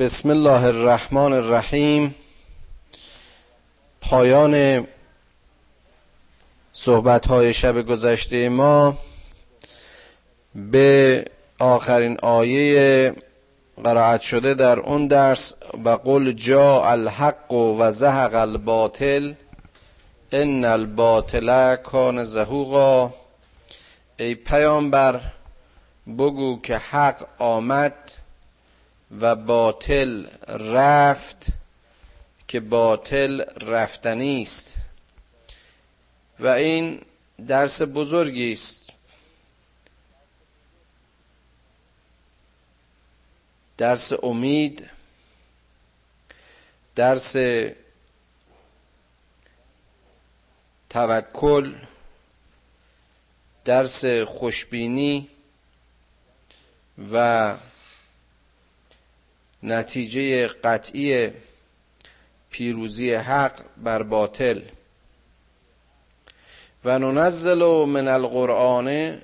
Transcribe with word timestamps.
بسم 0.00 0.30
الله 0.30 0.64
الرحمن 0.64 1.32
الرحیم. 1.32 2.14
پایان 4.00 4.86
صحبت 6.72 7.26
های 7.26 7.54
شب 7.54 7.82
گذشته 7.82 8.48
ما 8.48 8.98
به 10.54 11.24
آخرین 11.58 12.18
آیه 12.22 13.14
قرائت 13.84 14.20
شده 14.20 14.54
در 14.54 14.78
اون 14.78 15.06
درس 15.06 15.52
و 15.84 15.88
قل 15.88 16.32
جا 16.32 16.84
الحق 16.84 17.52
و 17.52 17.92
زهق 17.92 18.34
الباطل 18.34 19.34
ان 20.32 20.64
الباطل 20.64 21.76
کان 21.76 22.24
زهوقا. 22.24 23.10
ای 24.18 24.34
پیامبر 24.34 25.20
بگو 26.18 26.60
که 26.60 26.76
حق 26.76 27.26
آمد 27.38 27.94
و 29.18 29.34
باطل 29.36 30.26
رفت 30.48 31.46
که 32.48 32.60
باطل 32.60 33.40
رفتنی 33.60 34.42
است. 34.42 34.76
و 36.38 36.46
این 36.46 37.02
درس 37.46 37.82
بزرگی 37.82 38.52
است. 38.52 38.90
درس 43.78 44.12
امید 44.22 44.90
درس 46.96 47.36
توکل 50.90 51.74
درس 53.64 54.04
خوشبینی 54.04 55.28
و 57.12 57.54
نتیجه 59.62 60.46
قطعی 60.46 61.30
پیروزی 62.50 63.14
حق 63.14 63.60
بر 63.76 64.02
باطل. 64.02 64.60
و 66.84 66.98
ننزل 66.98 67.64
من 67.84 68.08
القرآن 68.08 69.18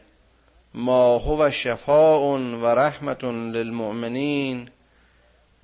ما 0.74 1.18
هو 1.18 1.50
شفاء 1.50 2.20
و 2.38 2.66
رحمت 2.66 3.24
للمؤمنین 3.24 4.68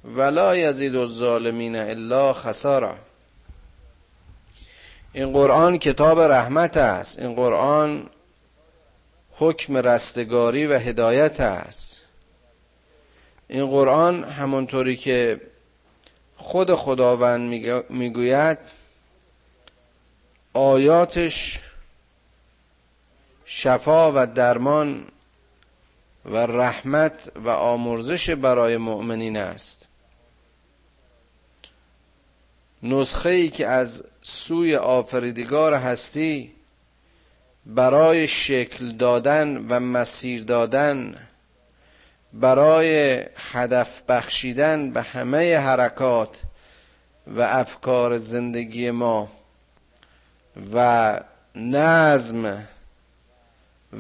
ولا 0.04 0.56
یزید 0.56 0.96
الظالمین 0.96 1.76
الا 1.76 2.32
خسارا. 2.32 2.96
این 5.12 5.32
قرآن 5.32 5.78
کتاب 5.78 6.20
رحمت 6.20 6.76
است. 6.76 7.18
این 7.18 7.34
قرآن 7.34 8.10
حکم 9.32 9.76
رستگاری 9.76 10.66
و 10.66 10.78
هدایت 10.78 11.40
است. 11.40 11.91
این 13.52 13.66
قرآن 13.66 14.24
همونطوری 14.24 14.96
که 14.96 15.40
خود 16.36 16.74
خداوند 16.74 17.50
می‌گوید 17.90 18.58
آیاتش 20.54 21.60
شفا 23.44 24.12
و 24.14 24.26
درمان 24.26 25.04
و 26.24 26.36
رحمت 26.36 27.32
و 27.34 27.48
آمرزش 27.48 28.30
برای 28.30 28.76
مؤمنین 28.76 29.36
است. 29.36 29.88
نسخه 32.82 33.30
ای 33.30 33.48
که 33.48 33.66
از 33.66 34.04
سوی 34.22 34.76
آفریدگار 34.76 35.74
هستی 35.74 36.52
برای 37.66 38.28
شکل 38.28 38.92
دادن 38.92 39.66
و 39.68 39.80
مسیر 39.80 40.44
دادن 40.44 41.28
برای 42.32 43.24
هدف 43.52 44.02
بخشیدن 44.02 44.90
به 44.90 45.02
همه 45.02 45.58
حرکات 45.58 46.40
و 47.26 47.40
افکار 47.40 48.18
زندگی 48.18 48.90
ما 48.90 49.28
و 50.74 51.20
نظم 51.54 52.66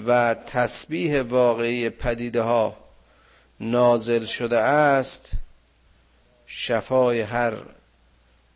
و 0.06 0.34
تسبیح 0.34 1.22
واقعی 1.22 1.90
پدیده 1.90 2.42
ها 2.42 2.76
نازل 3.60 4.24
شده 4.24 4.58
است 4.58 5.32
شفای 6.46 7.20
هر 7.20 7.54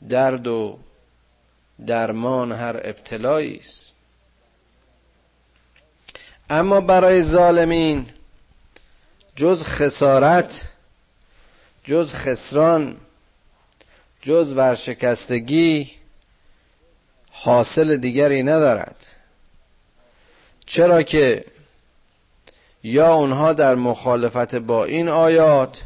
درد 0.09 0.47
و 0.47 0.79
درمان 1.87 2.53
هر 2.53 2.77
ابتلایی 2.77 3.57
است. 3.57 3.93
اما 6.51 6.81
برای 6.81 7.23
ظالمین 7.23 8.07
جز 9.37 9.65
خسارت 9.65 10.69
جز 11.85 12.15
خسران 12.15 12.97
جز 14.23 14.53
ورشکستگی 14.53 15.91
حاصل 17.31 17.97
دیگری 17.97 18.43
ندارد. 18.43 19.07
چرا 20.67 21.03
که 21.03 21.45
یا 22.83 23.15
اونها 23.15 23.53
در 23.53 23.75
مخالفت 23.75 24.55
با 24.55 24.85
این 24.85 25.09
آیات 25.09 25.83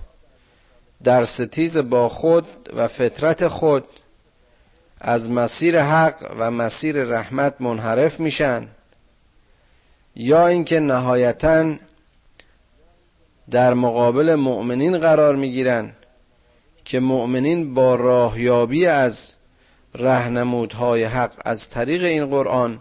در 1.04 1.24
ستیز 1.24 1.76
با 1.76 2.08
خود 2.08 2.72
و 2.76 2.88
فطرت 2.88 3.48
خود 3.48 3.84
از 5.00 5.30
مسیر 5.30 5.82
حق 5.82 6.34
و 6.38 6.50
مسیر 6.50 7.04
رحمت 7.04 7.54
منحرف 7.60 8.20
میشن 8.20 8.68
یا 10.14 10.46
اینکه 10.46 10.80
نهایتا 10.80 11.74
در 13.50 13.74
مقابل 13.74 14.34
مؤمنین 14.34 14.98
قرار 14.98 15.36
می‌گیرن 15.36 15.92
که 16.84 17.00
مؤمنین 17.00 17.74
با 17.74 17.94
راهیابی 17.94 18.86
از 18.86 19.34
رهنمودهای 19.94 21.04
حق 21.04 21.34
از 21.44 21.68
طریق 21.70 22.04
این 22.04 22.26
قرآن 22.26 22.80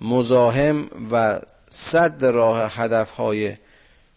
مزاحم 0.00 0.88
و 1.10 1.38
صد 1.70 2.24
راه 2.24 2.72
هدفهای 2.74 3.56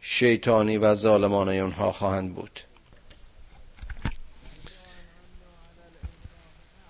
شیطانی 0.01 0.77
و 0.77 0.95
ظالمانه 0.95 1.53
اونها 1.53 1.91
خواهند 1.91 2.35
بود. 2.35 2.59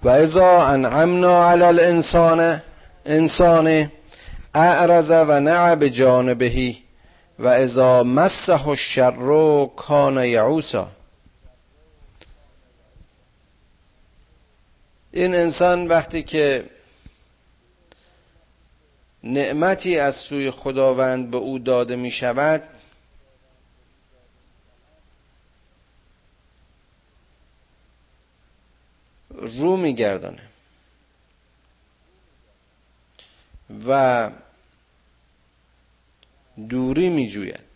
و 0.03 0.09
ازا 0.09 0.61
انعمنا 0.61 1.49
علی 1.49 1.63
الانسان 1.63 2.61
انسان 3.05 3.91
اعرض 4.55 5.11
و 5.11 5.39
نع 5.39 5.75
به 5.75 5.89
جانبهی 5.89 6.83
و 7.41 7.47
ازا 7.47 8.03
مسه 8.03 8.67
الشر 8.67 9.65
کان 9.75 10.25
یعوسا. 10.25 10.91
این 15.11 15.35
انسان 15.35 15.87
وقتی 15.87 16.23
که 16.23 16.69
نعمتی 19.23 19.99
از 19.99 20.15
سوی 20.15 20.51
خداوند 20.51 21.31
به 21.31 21.37
او 21.37 21.59
داده 21.59 21.95
می 21.95 22.11
شود 22.11 22.63
رو 29.29 29.77
می 29.77 29.95
گردانه. 29.95 30.41
و 33.87 34.29
دوری 36.69 37.09
می 37.09 37.29
جوید 37.29 37.71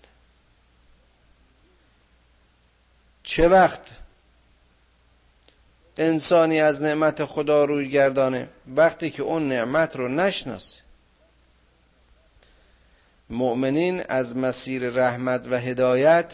چه 3.24 3.48
وقت 3.48 3.82
انسانی 5.98 6.60
از 6.60 6.82
نعمت 6.82 7.26
خدا 7.26 7.66
روی 7.66 7.90
گردانه؟ 7.90 8.48
وقتی 8.76 9.10
که 9.10 9.24
اون 9.24 9.50
نعمت 9.50 9.96
رو 9.96 10.08
نشناسه. 10.08 10.82
مؤمنین 13.30 14.04
از 14.10 14.38
مسیر 14.38 14.90
رحمت 14.90 15.48
و 15.48 15.60
هدایت 15.60 16.34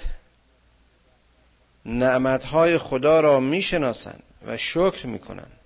نعمتهای 1.86 2.78
خدا 2.78 3.20
را 3.20 3.40
می‌شناسند 3.40 4.24
و 4.48 4.58
شکر 4.58 5.08
می‌کنند 5.08 5.60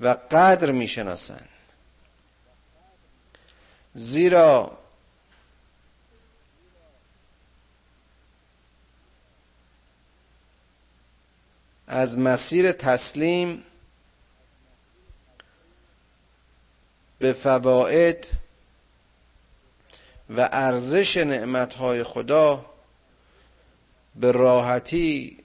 و 0.00 0.08
قدر 0.30 0.70
می‌شناسند. 0.70 1.48
زیرا 3.94 4.78
از 11.94 12.18
مسیر 12.18 12.72
تسلیم 12.72 13.64
به 17.18 17.32
فواید 17.32 18.26
و 20.36 20.48
ارزش 20.52 21.16
نعمتهای 21.16 22.02
خدا 22.02 22.64
به 24.14 24.32
راحتی 24.32 25.38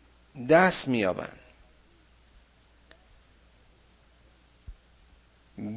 دست 0.50 0.88
میابند 0.88 1.40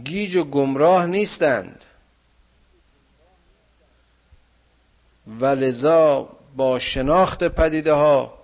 گیج 0.04 0.36
و 0.36 0.44
گمراه 0.44 1.06
نیستند. 1.06 1.84
و 5.40 5.46
لذا 5.46 6.28
با 6.56 6.78
شناخت 6.78 7.44
پدیده 7.44 7.92
ها 7.92 8.41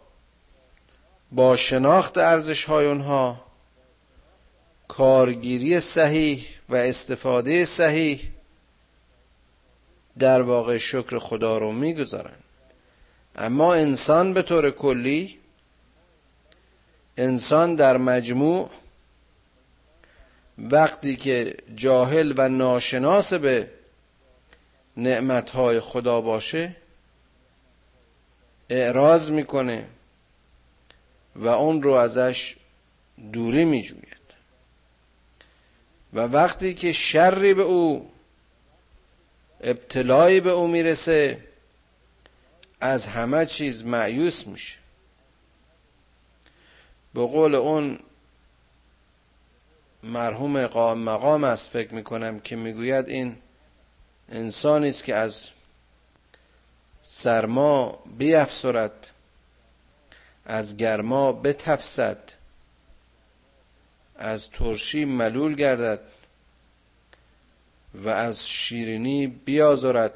با 1.33 1.57
شناخت 1.57 2.19
ارزش 2.19 2.65
های 2.65 2.87
اونها 2.87 3.41
کارگیری 4.89 5.81
صحیح 5.81 6.47
و 6.69 6.77
استفاده 6.77 7.65
صحیح 7.65 8.21
در 10.19 10.43
واقع 10.43 10.79
شکر 10.79 11.19
خدا 11.19 11.59
رو 11.59 11.73
می‌گذارن. 11.73 12.37
اما 13.37 13.75
انسان 13.75 14.35
به 14.35 14.43
طور 14.43 14.71
کلی 14.71 15.39
انسان 17.17 17.75
در 17.75 17.97
مجموع 17.97 18.71
وقتی 20.59 21.17
که 21.17 21.57
جاهل 21.77 22.35
و 22.37 22.49
ناشناس 22.49 23.33
به 23.33 23.71
نعمتهای 24.97 25.81
خدا 25.81 26.21
باشه 26.21 26.77
اعراض 28.71 29.31
می‌کنه. 29.31 29.87
و 31.39 31.47
اون 31.47 31.83
رو 31.83 31.93
ازش 31.93 32.57
دوری 33.33 33.65
میجوید. 33.65 34.19
و 36.13 36.21
وقتی 36.21 36.75
که 36.75 36.93
شری 36.93 37.55
به 37.55 37.63
او 37.63 38.11
ابتلایی 39.61 40.41
به 40.41 40.51
او 40.51 40.69
می‌رسه 40.69 41.45
از 42.81 43.07
همه 43.07 43.47
چیز 43.47 43.85
معیوس 43.85 44.47
میشه. 44.47 44.79
به 47.15 47.27
قول 47.27 47.55
اون 47.55 47.99
مرحوم 50.03 50.67
قام 50.67 50.99
مقام 50.99 51.45
است 51.45 51.71
فکر 51.71 51.95
می‌کنم 51.95 52.41
که 52.41 52.57
می‌گوید 52.57 53.09
این 53.09 53.37
انسانی 54.33 54.89
است 54.89 55.05
که 55.05 55.15
از 55.15 55.49
سرما 57.03 58.03
بیافسرد. 58.19 59.11
از 60.49 60.77
گرما 60.77 61.33
بتفسد. 61.33 62.19
از 64.17 64.51
ترشی 64.51 65.05
ملول 65.05 65.55
گردد 65.55 66.01
و 67.95 68.09
از 68.09 68.49
شیرینی 68.49 69.27
بیازرد. 69.27 70.15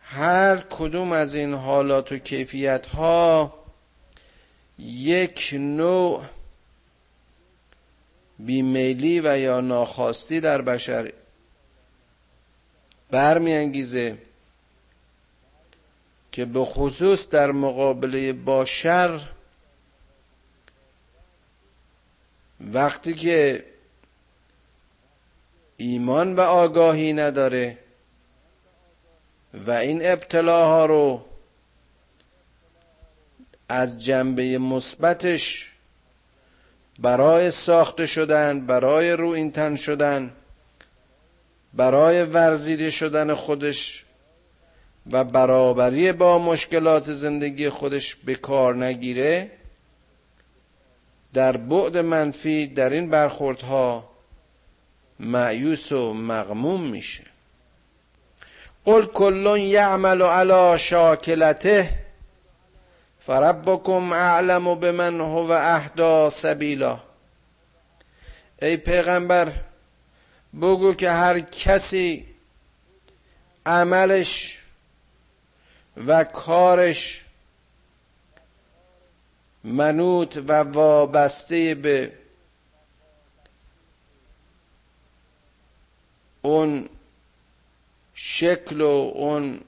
هر 0.00 0.56
کدوم 0.56 1.12
از 1.12 1.34
این 1.34 1.54
حالات 1.54 2.12
و 2.12 2.18
کیفیت 2.18 2.86
ها 2.86 3.54
یک 4.78 5.50
نوع 5.58 6.24
بیمیلی 8.38 9.20
و 9.20 9.38
یا 9.38 9.60
ناخواستی 9.60 10.40
در 10.40 10.62
بشر 10.62 11.12
برمیانگیزه. 13.10 14.18
که 16.32 16.44
به 16.44 16.64
خصوص 16.64 17.28
در 17.28 17.50
مقابله 17.50 18.32
با 18.32 18.64
شر 18.64 19.20
وقتی 22.60 23.14
که 23.14 23.64
ایمان 25.76 26.36
و 26.36 26.40
آگاهی 26.40 27.12
نداره 27.12 27.78
و 29.54 29.70
این 29.70 30.00
ابتلاها 30.02 30.86
رو 30.86 31.24
از 33.68 34.04
جنبه 34.04 34.58
مثبتش 34.58 35.72
برای 36.98 37.50
ساخته 37.50 38.06
شدن 38.06 38.66
برای 38.66 39.10
رو 39.10 39.28
این 39.28 39.52
تن 39.52 39.76
شدن 39.76 40.32
برای 41.74 42.22
ورزیده 42.22 42.90
شدن 42.90 43.34
خودش 43.34 44.01
و 45.10 45.24
برابری 45.24 46.12
با 46.12 46.38
مشکلات 46.38 47.12
زندگی 47.12 47.68
خودش 47.68 48.14
به 48.14 48.34
کار 48.34 48.84
نگیره 48.84 49.50
در 51.32 51.56
بعد 51.56 51.96
منفی 51.96 52.66
در 52.66 52.90
این 52.90 53.10
برخوردها 53.10 54.10
معیوس 55.20 55.92
و 55.92 56.14
مغموم 56.14 56.80
میشه. 56.80 57.24
قل 58.84 59.04
کل 59.04 59.56
یعمل 59.60 60.22
علی 60.22 60.78
شاکلته 60.78 61.88
فربکم 63.20 64.12
اعلم 64.12 64.74
بمن 64.74 65.20
هو 65.20 65.50
اهدا 65.50 66.30
سبیلا. 66.30 67.00
ای 68.62 68.76
پیغمبر 68.76 69.52
بگو 70.54 70.94
که 70.94 71.10
هر 71.10 71.40
کسی 71.40 72.26
عملش 73.66 74.61
و 75.96 76.24
کارش 76.24 77.24
منوط 79.64 80.36
و 80.48 80.52
وابسته 80.52 81.74
به 81.74 82.12
اون 86.42 86.88
شکل 88.14 88.80
و 88.80 89.12
اون 89.14 89.60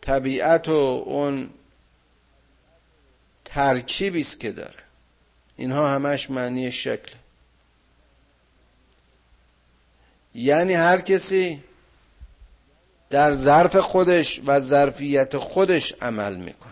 طبیعت 0.00 0.68
و 0.68 1.02
اون 1.06 1.50
ترکیبی 3.44 4.20
است 4.20 4.40
که 4.40 4.52
داره. 4.52 4.82
اینها 5.56 5.88
همش 5.88 6.30
معنی 6.30 6.72
شکل. 6.72 7.14
یعنی 10.34 10.74
هر 10.74 11.00
کسی 11.00 11.64
در 13.10 13.32
ظرف 13.32 13.76
خودش 13.76 14.40
و 14.46 14.60
ظرفیت 14.60 15.36
خودش 15.36 15.94
عمل 16.02 16.36
می‌کنه 16.36 16.70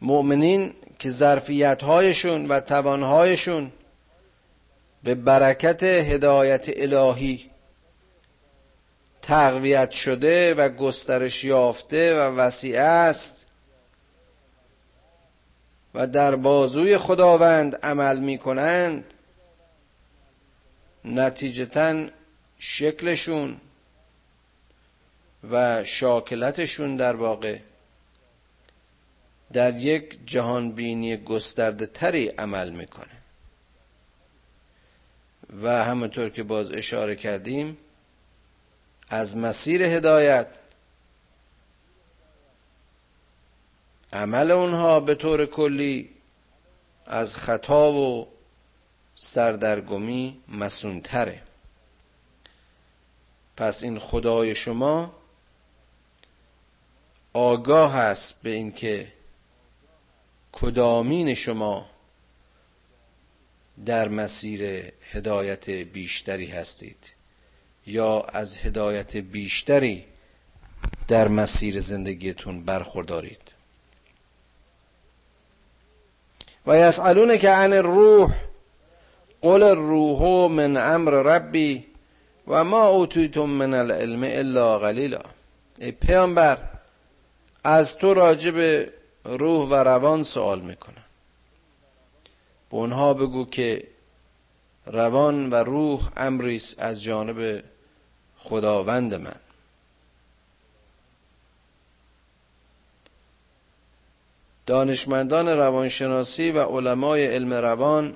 مؤمنین 0.00 0.74
که 0.98 1.10
ظرفیت 1.10 1.82
هایشون 1.82 2.46
و 2.46 2.60
توانهایشون 2.60 3.72
به 5.02 5.14
برکت 5.14 5.82
هدایت 5.82 6.64
الهی 6.68 7.50
تقویت 9.22 9.90
شده 9.90 10.54
و 10.54 10.68
گسترش 10.68 11.44
یافته 11.44 12.14
و 12.18 12.20
وسیع 12.20 12.82
است 12.82 13.46
و 15.94 16.06
در 16.06 16.36
بازوی 16.36 16.98
خداوند 16.98 17.76
عمل 17.76 18.18
می 18.18 18.38
کنند 18.38 19.04
نتیجتا 21.04 22.06
شکلشون 22.58 23.56
و 25.50 25.84
شاکلتشون 25.84 26.96
در 26.96 27.16
واقع 27.16 27.58
در 29.52 29.76
یک 29.76 30.18
جهان 30.26 30.72
بینی 30.72 31.16
گسترده 31.16 31.86
تری 31.86 32.28
عمل 32.28 32.70
می‌کنه. 32.70 33.22
و 35.62 35.84
همونطور 35.84 36.28
که 36.28 36.42
باز 36.42 36.72
اشاره 36.72 37.16
کردیم 37.16 37.76
از 39.08 39.36
مسیر 39.36 39.82
هدایت 39.82 40.46
عمل 44.12 44.50
اونها 44.50 45.00
به 45.00 45.14
طور 45.14 45.46
کلی 45.46 46.10
از 47.06 47.36
خطا 47.36 47.92
و 47.92 48.28
سردرگمی 49.14 50.40
مسونتره. 50.48 51.42
پس 53.56 53.82
این 53.82 53.98
خدای 53.98 54.54
شما 54.54 55.21
آگاه 57.32 57.96
است 57.96 58.34
به 58.42 58.50
اینکه 58.50 59.12
کدامین 60.52 61.34
شما 61.34 61.86
در 63.86 64.08
مسیر 64.08 64.92
هدایت 65.10 65.70
بیشتری 65.70 66.46
هستید 66.46 66.96
یا 67.86 68.20
از 68.20 68.58
هدایت 68.58 69.16
بیشتری 69.16 70.04
در 71.08 71.28
مسیر 71.28 71.80
زندگیتون 71.80 72.64
برخوردارید. 72.64 73.52
و 76.66 76.76
یسالون 76.76 77.38
که 77.38 77.50
عن 77.50 77.72
الروح 77.72 78.34
قل 79.42 79.62
الروح 79.62 80.50
من 80.50 80.76
امر 80.76 81.10
ربی 81.10 81.86
و 82.46 82.64
ما 82.64 82.86
اوتیتم 82.86 83.44
من 83.44 83.74
العلم 83.74 84.22
الا 84.22 84.78
قلیلا. 84.78 85.22
ای 85.78 85.92
پیامبر 85.92 86.71
از 87.64 87.96
تو 87.96 88.14
راجب 88.14 88.88
روح 89.24 89.68
و 89.68 89.74
روان 89.74 90.22
سوال 90.22 90.60
می‌کنن 90.60 91.04
به 92.70 92.76
اونها 92.76 93.14
بگو 93.14 93.44
که 93.44 93.88
روان 94.86 95.50
و 95.50 95.54
روح 95.54 96.10
امریس 96.16 96.74
از 96.78 97.02
جانب 97.02 97.62
خداوند 98.38 99.14
من. 99.14 99.36
دانشمندان 104.66 105.48
روانشناسی 105.48 106.50
و 106.50 106.62
علمای 106.62 107.26
علم 107.26 107.52
روان 107.52 108.14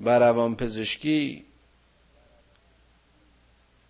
و 0.00 0.18
روانپزشکی 0.18 1.44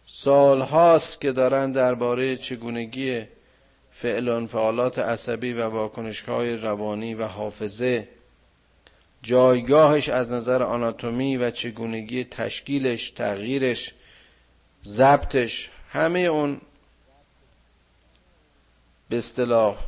سال 0.06 0.60
هاست 0.60 1.20
که 1.20 1.32
دارن 1.32 1.72
درباره 1.72 2.36
چگونگی 2.36 3.24
فعل 4.02 4.28
انفعالات 4.28 4.98
عصبی 4.98 5.52
و 5.52 5.68
واکنش 5.68 6.20
های 6.20 6.56
روانی 6.56 7.14
و 7.14 7.26
حافظه. 7.26 8.08
جایگاهش 9.22 10.08
از 10.08 10.32
نظر 10.32 10.62
آناتومی 10.62 11.36
و 11.36 11.50
چگونگی 11.50 12.24
تشکیلش 12.24 13.10
تغییرش 13.10 13.94
ضبطش 14.84 15.70
همه 15.90 16.18
اون 16.18 16.60
به 19.08 19.16
اصطلاح 19.18 19.78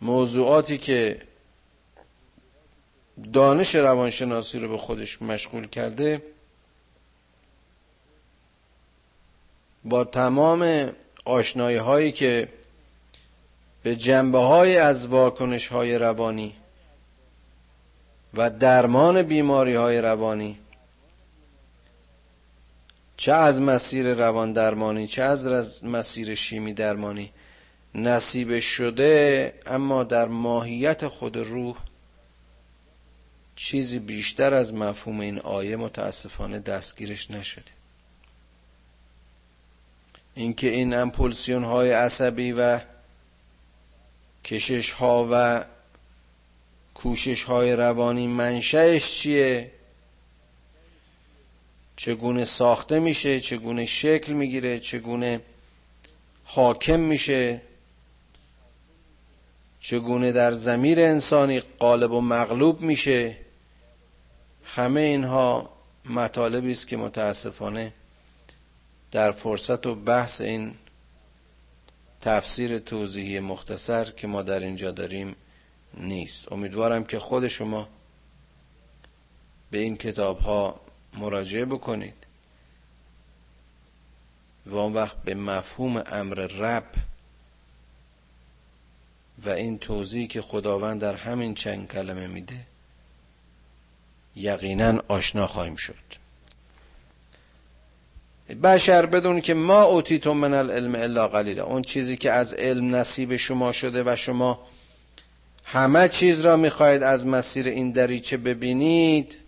موضوعاتی 0.00 0.78
که 0.78 1.22
دانش 3.32 3.74
روانشناسی 3.74 4.58
رو 4.58 4.68
به 4.68 4.78
خودش 4.78 5.22
مشغول 5.22 5.66
کرده 5.66 6.22
با 9.84 10.04
تمام 10.04 10.92
آشنایی 11.24 11.76
هایی 11.76 12.12
که 12.12 12.48
به 13.82 13.96
جنبه 13.96 14.38
های 14.38 14.76
از 14.76 15.06
واکنش 15.06 15.66
های 15.66 15.98
روانی 15.98 16.54
و 18.34 18.50
درمان 18.50 19.22
بیماری 19.22 19.74
های 19.74 20.00
روانی 20.00 20.58
چه 23.16 23.32
از 23.32 23.60
مسیر 23.60 24.14
روان 24.14 24.52
درمانی 24.52 25.06
چه 25.06 25.22
از 25.22 25.84
مسیر 25.84 26.34
شیمی 26.34 26.74
درمانی 26.74 27.32
نصیب 27.94 28.60
شده 28.60 29.54
اما 29.66 30.04
در 30.04 30.28
ماهیت 30.28 31.08
خود 31.08 31.36
روح 31.36 31.76
چیزی 33.56 33.98
بیشتر 33.98 34.54
از 34.54 34.74
مفهوم 34.74 35.20
این 35.20 35.38
آیه 35.38 35.76
متاسفانه 35.76 36.58
دستگیرش 36.58 37.30
نشده. 37.30 37.81
اینکه 40.34 40.70
این 40.70 40.94
امپولسیون 40.94 41.64
های 41.64 41.90
عصبی 41.90 42.52
و 42.52 42.80
کشش 44.44 44.90
ها 44.90 45.28
و 45.32 45.64
کوشش 46.94 47.44
های 47.44 47.76
روانی 47.76 48.26
منشأش 48.26 49.10
چیه؟ 49.10 49.70
چگونه 51.96 52.44
ساخته 52.44 53.00
میشه؟ 53.00 53.40
چگونه 53.40 53.86
شکل 53.86 54.32
می‌گیره؟ 54.32 54.78
چگونه 54.78 55.40
حاکم 56.44 57.00
میشه؟ 57.00 57.60
چگونه 59.80 60.32
در 60.32 60.52
زمیر 60.52 61.00
انسانی 61.00 61.60
قالب 61.60 62.12
و 62.12 62.20
مغلوب 62.20 62.80
میشه؟ 62.80 63.36
همه 64.64 65.00
اینها 65.00 65.70
مطالبی 66.04 66.72
است 66.72 66.88
که 66.88 66.96
متاسفانه 66.96 67.92
در 69.12 69.32
فرصت 69.32 69.86
و 69.86 69.94
بحث 69.94 70.40
این 70.40 70.74
تفسیر 72.20 72.78
توضیحی 72.78 73.40
مختصر 73.40 74.04
که 74.04 74.26
ما 74.26 74.42
در 74.42 74.60
اینجا 74.60 74.90
داریم 74.90 75.36
نیست. 75.94 76.52
امیدوارم 76.52 77.04
که 77.04 77.18
خود 77.18 77.48
شما 77.48 77.88
به 79.70 79.78
این 79.78 79.96
کتاب 79.96 80.38
ها 80.38 80.80
مراجعه 81.12 81.64
بکنید 81.64 82.14
و 84.66 84.76
اون 84.76 84.92
وقت 84.92 85.16
به 85.16 85.34
مفهوم 85.34 86.02
امر 86.06 86.34
رب 86.34 86.84
و 89.44 89.48
این 89.48 89.78
توضیحی 89.78 90.26
که 90.26 90.42
خداوند 90.42 91.00
در 91.00 91.14
همین 91.14 91.54
چند 91.54 91.88
کلمه 91.88 92.26
میده 92.26 92.66
یقینا 94.36 95.02
آشنا 95.08 95.46
خواهیم 95.46 95.76
شد. 95.76 96.21
بشر 98.48 99.06
بدون 99.06 99.40
که 99.40 99.54
ما 99.54 99.82
اوتیتم 99.82 100.30
من 100.30 100.54
العلم 100.54 100.94
الا 100.94 101.28
قلیلا. 101.28 101.64
اون 101.64 101.82
چیزی 101.82 102.16
که 102.16 102.32
از 102.32 102.54
علم 102.54 102.94
نصیب 102.94 103.36
شما 103.36 103.72
شده 103.72 104.02
و 104.06 104.16
شما 104.16 104.66
همه 105.64 106.08
چیز 106.08 106.40
را 106.40 106.56
می‌خواهید 106.56 107.02
از 107.02 107.26
مسیر 107.26 107.66
این 107.66 107.92
دریچه 107.92 108.36
ببینید 108.36 109.38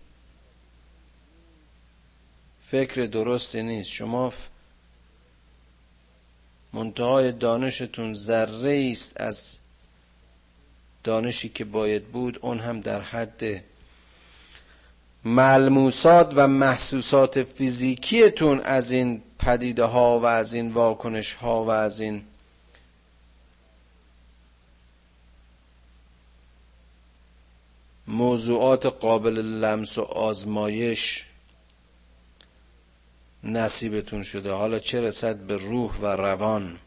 فکر 2.61 3.07
درستی 3.07 3.63
نیست. 3.63 3.91
شما 3.91 4.33
منتهای 6.73 7.33
دانشتون 7.33 8.15
ذره 8.15 8.89
است 8.93 9.21
از 9.21 9.57
دانشی 11.05 11.49
که 11.49 11.65
باید 11.65 12.05
بود 12.05 12.39
اون 12.43 12.59
هم 12.59 12.81
در 12.81 13.01
حد 13.01 13.65
ملموسات 15.25 16.33
و 16.37 16.49
محسوسات 16.49 17.43
فیزیکیتون 17.43 18.61
از 18.61 18.91
این 18.91 19.23
پدیده 19.39 19.85
ها 19.85 20.21
و 20.21 20.25
از 20.27 20.55
این 20.55 20.73
واکنش 20.73 21.33
ها 21.33 21.65
و 21.65 21.71
از 21.71 22.01
این 22.01 22.25
موضوعات 28.07 28.87
قابل 28.87 29.39
لمس 29.39 29.99
و 29.99 30.03
آزمایش 30.03 31.27
نصیبتون 33.45 34.23
شده. 34.23 34.53
حالا 34.53 34.79
چه 34.79 35.01
رسد 35.01 35.37
به 35.37 35.57
روح 35.57 35.97
و 35.97 36.07
روان 36.07 36.79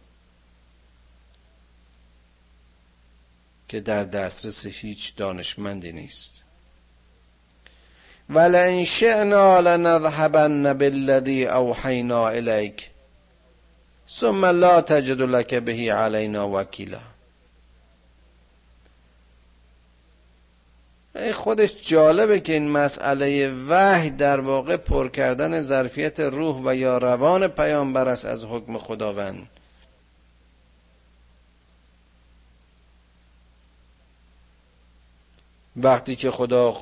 که 3.67 3.79
در 3.79 4.03
دسترس 4.03 4.65
هیچ 4.65 5.15
دانشمندی 5.15 5.91
نیست. 5.91 6.36
ولئن 8.29 8.85
شئنا 8.85 9.59
لنذهبن 9.59 10.73
بالذی 10.73 11.45
اوحینا 11.45 12.27
الیک 12.27 12.89
ثم 14.09 14.45
لا 14.45 14.81
تجد 14.81 15.21
لك 15.21 15.53
به 15.53 15.93
علینا 15.93 16.47
وکیلا 16.47 16.99
خودش 21.33 21.89
جالبه 21.89 22.39
که 22.39 22.53
این 22.53 22.69
مسئله 22.69 23.53
وحی 23.67 24.09
در 24.09 24.39
واقع 24.39 24.77
پر 24.77 25.09
کردن 25.09 25.61
ظرفیت 25.61 26.19
روح 26.19 26.61
و 26.65 26.75
یا 26.75 26.97
روان 26.97 27.47
پیامبر 27.47 28.07
است 28.07 28.25
از 28.25 28.45
حکم 28.45 28.77
خداوند. 28.77 29.47
وقتی 35.77 36.15
که 36.15 36.31
خدا 36.31 36.73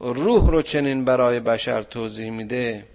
روح 0.00 0.50
رو 0.50 0.62
چنین 0.62 1.04
برای 1.04 1.40
بشر 1.40 1.82
توضیح 1.82 2.30
میده؟ 2.30 2.86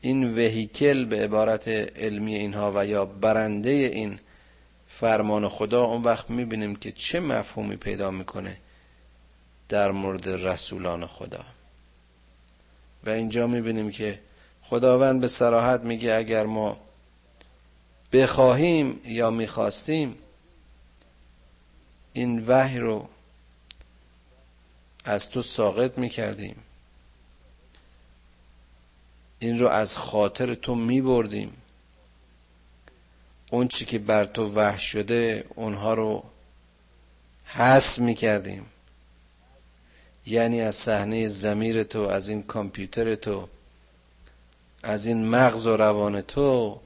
این 0.00 0.34
وهیکل 0.34 1.04
به 1.04 1.24
عبارت 1.24 1.68
علمی 1.68 2.34
اینها 2.34 2.72
و 2.74 2.86
یا 2.86 3.04
برنده 3.04 3.70
این 3.70 4.20
فرمان 4.86 5.48
خدا 5.48 5.84
اون 5.84 6.02
وقت 6.02 6.30
می‌بینیم 6.30 6.76
که 6.76 6.92
چه 6.92 7.20
مفهومی 7.20 7.76
پیدا 7.76 8.10
می‌کنه 8.10 8.56
در 9.68 9.90
مورد 9.90 10.28
رسولان 10.28 11.06
خدا. 11.06 11.44
و 13.04 13.10
اینجا 13.10 13.46
می‌بینیم 13.46 13.90
که 13.90 14.20
خداوند 14.62 15.20
به 15.20 15.28
سراحت 15.28 15.80
میگه 15.80 16.14
اگر 16.14 16.46
ما 16.46 16.76
بخواهیم 18.12 19.00
یا 19.04 19.30
می‌خواستیم 19.30 20.14
این 22.12 22.46
وحی 22.46 22.78
رو 22.78 23.08
از 25.10 25.30
تو 25.30 25.42
ساقط 25.42 25.98
می‌کردیم. 25.98 26.56
این 29.38 29.58
رو 29.58 29.68
از 29.68 29.96
خاطر 29.96 30.54
تو 30.54 30.74
میبردیم. 30.74 31.52
اون 33.50 33.68
چی 33.68 33.84
که 33.84 33.98
بر 33.98 34.24
تو 34.24 34.48
وحش 34.48 34.82
شده 34.92 35.44
اونها 35.54 35.94
رو 35.94 36.24
حس 37.44 37.98
می‌کردیم. 37.98 38.66
یعنی 40.26 40.60
از 40.60 40.74
صحنه 40.74 41.28
زمیر 41.28 41.82
تو 41.82 42.00
از 42.00 42.28
این 42.28 42.42
کامپیوتر 42.42 43.14
تو 43.14 43.48
از 44.82 45.06
این 45.06 45.28
مغز 45.28 45.66
و 45.66 45.76
روان 45.76 46.20
تو 46.20 46.80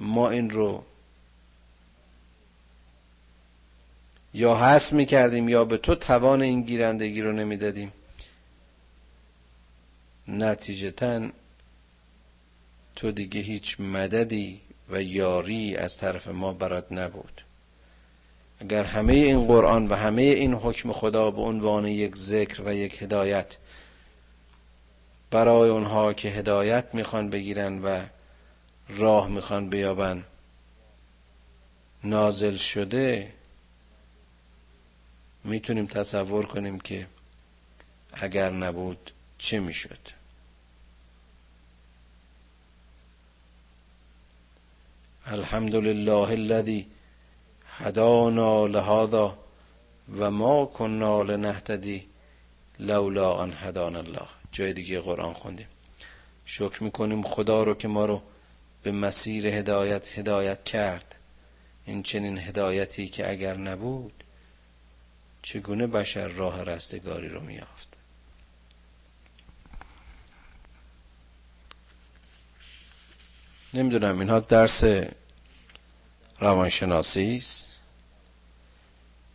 ما 0.00 0.30
این 0.30 0.50
رو 0.50 0.84
یا 4.34 4.56
حس 4.56 4.92
می 4.92 5.06
کردیم 5.06 5.48
یا 5.48 5.64
به 5.64 5.76
تو 5.76 5.94
توان 5.94 6.42
این 6.42 6.62
گیرندگی 6.62 7.22
رو 7.22 7.32
نمی‌دادیم. 7.32 7.92
نتیجتا 10.28 11.28
تو 12.96 13.12
دیگه 13.12 13.40
هیچ 13.40 13.80
مددی 13.80 14.60
و 14.90 15.02
یاری 15.02 15.76
از 15.76 15.96
طرف 15.96 16.28
ما 16.28 16.52
برات 16.52 16.92
نبود. 16.92 17.42
اگر 18.60 18.84
همه 18.84 19.12
این 19.12 19.46
قرآن 19.46 19.88
و 19.88 19.94
همه 19.94 20.22
این 20.22 20.54
حکم 20.54 20.92
خدا 20.92 21.30
به 21.30 21.40
عنوان 21.40 21.86
یک 21.86 22.16
ذکر 22.16 22.62
و 22.62 22.74
یک 22.74 23.02
هدایت 23.02 23.56
برای 25.30 25.70
اونها 25.70 26.12
که 26.12 26.28
هدایت 26.28 26.94
می‌خوان 26.94 27.30
بگیرن 27.30 27.78
و 27.78 28.02
راه 28.88 29.28
می‌خوان 29.28 29.68
بیابن 29.68 30.24
نازل 32.04 32.56
شده 32.56 33.32
می‌تونیم 35.44 35.86
تصور 35.86 36.46
کنیم 36.46 36.80
که 36.80 37.06
اگر 38.12 38.50
نبود 38.50 39.10
چه 39.38 39.60
می‌شد؟ 39.60 39.98
الحمد 45.26 45.74
لله 45.74 46.30
الذي 46.30 46.86
هدانا 47.66 48.66
لهذا 48.66 49.38
و 50.18 50.30
ما 50.30 50.66
کنا 50.66 51.22
لنهتدی 51.22 52.06
لولا 52.78 53.42
ان 53.42 53.52
هدانا 53.56 53.98
الله. 53.98 54.28
جای 54.52 54.72
دیگه 54.72 55.00
قرآن 55.00 55.32
خوندیم. 55.32 55.68
شکر 56.44 56.82
می‌کنیم 56.82 57.22
خدا 57.22 57.62
رو 57.62 57.74
که 57.74 57.88
ما 57.88 58.04
رو 58.04 58.22
به 58.82 58.92
مسیر 58.92 59.46
هدایت 59.46 60.18
هدایت 60.18 60.64
کرد. 60.64 61.14
این 61.84 62.02
چنین 62.02 62.38
هدایتی 62.38 63.08
که 63.08 63.30
اگر 63.30 63.56
نبود 63.56 64.24
چگونه 65.48 65.86
بشر 65.86 66.28
راه 66.28 66.64
رستگاری 66.64 67.28
رو 67.28 67.40
میافت 67.40 67.88
نمی‌دونم 73.74 74.20
اینها 74.20 74.40
درس 74.40 74.84
روانشناسی 76.38 77.36
است. 77.36 77.76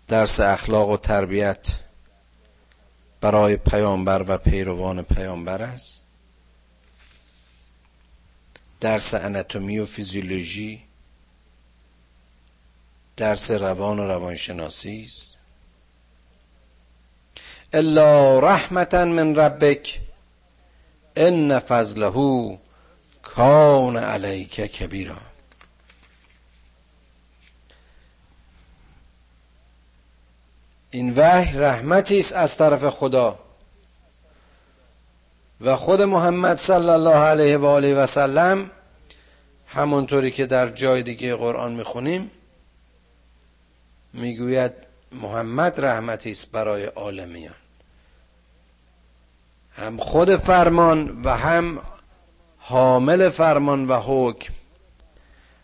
درس 0.07 0.39
اخلاق 0.39 0.89
و 0.89 0.97
تربیت 0.97 1.67
برای 3.21 3.57
پیامبر 3.57 4.25
و 4.27 4.37
پیروان 4.37 5.03
پیامبر 5.03 5.61
است. 5.61 6.03
درس 8.79 9.13
اناتومی 9.13 9.79
و 9.79 9.85
فیزیولوژی 9.85 10.83
درس 13.17 13.51
روان 13.51 13.99
و 13.99 14.07
روانشناسی 14.07 15.01
است. 15.01 15.32
الا 17.73 18.39
رحمتا 18.39 19.05
من 19.05 19.35
ربک 19.35 20.01
ان 21.15 21.59
فضله 21.59 22.59
کان 23.23 23.97
علیک 23.97 24.55
کبیرا 24.55 25.17
این 30.91 31.13
وحی 31.15 31.57
رحمتی 31.57 32.19
است 32.19 32.33
از 32.33 32.57
طرف 32.57 32.89
خدا 32.89 33.39
و 35.61 35.75
خود 35.75 36.01
محمد 36.01 36.57
صلی 36.57 36.89
الله 36.89 37.15
علیه 37.15 37.57
و 37.57 37.65
آله 37.65 37.95
و 37.95 38.05
سلم 38.05 38.71
همونطوری 39.67 40.31
که 40.31 40.45
در 40.45 40.69
جای 40.69 41.03
دیگه 41.03 41.35
قرآن 41.35 41.73
می‌خونیم 41.73 42.31
می‌گوید 44.13 44.73
محمد 45.11 45.85
رحمتی 45.85 46.31
است 46.31 46.51
برای 46.51 46.85
عالمیان. 46.85 47.62
هم 49.77 49.97
خود 49.97 50.35
فرمان 50.35 51.21
و 51.21 51.37
هم 51.37 51.79
حامل 52.57 53.29
فرمان 53.29 53.87
و 53.87 53.99
حکم 53.99 54.53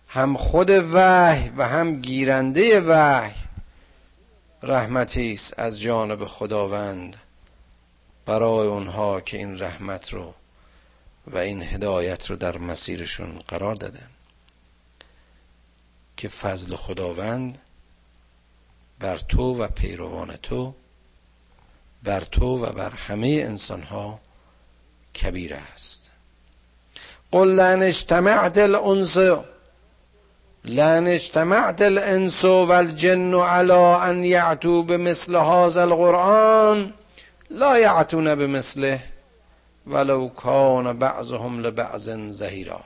هم 0.07 0.37
خود 0.37 0.69
وحی 0.69 1.49
و 1.57 1.67
هم 1.67 2.01
گیرنده 2.01 2.81
وحی 2.81 3.33
رحمتی 4.63 5.31
است 5.31 5.59
از 5.59 5.81
جانب 5.81 6.25
خداوند 6.25 7.17
برای 8.25 8.67
اونها 8.67 9.21
که 9.21 9.37
این 9.37 9.59
رحمت 9.59 10.13
رو 10.13 10.33
و 11.27 11.37
این 11.37 11.63
هدایت 11.63 12.29
رو 12.29 12.35
در 12.35 12.57
مسیرشون 12.57 13.39
قرار 13.47 13.75
دادن 13.75 14.09
که 16.17 16.27
فضل 16.27 16.75
خداوند 16.75 17.57
بر 18.99 19.17
تو 19.17 19.63
و 19.63 19.67
پیروان 19.67 20.35
تو 20.35 20.73
بر 22.03 22.19
تو 22.21 22.65
و 22.65 22.65
بر 22.65 22.89
همه 22.89 23.43
انسان 23.45 23.81
ها 23.81 24.19
کبیر 25.21 25.53
است. 25.73 26.11
قل 27.31 27.47
لن 27.47 27.83
اجتمعت 27.83 28.57
الانس 28.57 29.17
لن 30.65 31.07
اجتمعت 31.07 31.81
الانس 31.81 32.45
والجن 32.45 33.35
على 33.35 33.97
ان 34.09 34.23
یعتو 34.23 34.83
بمثل 34.83 35.35
هذا 35.35 35.83
القرآن 35.83 36.91
لا 37.49 37.77
یعتون 37.77 38.35
بمثله 38.35 38.99
ولو 39.87 40.29
کان 40.29 40.99
بعضهم 40.99 41.61
لبعض 41.61 42.09
زهیرا 42.29 42.81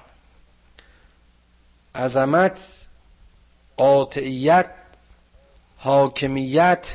عظمت 1.95 2.60
قاطعیت 3.78 4.69
حاکمیت 5.78 6.88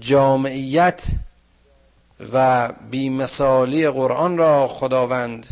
جامعیت 0.00 1.02
و 2.32 2.68
بیمثالی 2.72 3.88
قرآن 3.88 4.38
را 4.38 4.68
خداوند 4.68 5.46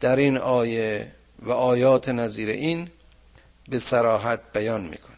در 0.00 0.16
این 0.16 0.38
آیه 0.38 1.12
و 1.42 1.50
آیات 1.50 2.08
نظیر 2.08 2.48
این 2.48 2.90
به 3.68 3.78
سراحت 3.78 4.40
بیان 4.52 4.80
می‌کنه 4.80 5.16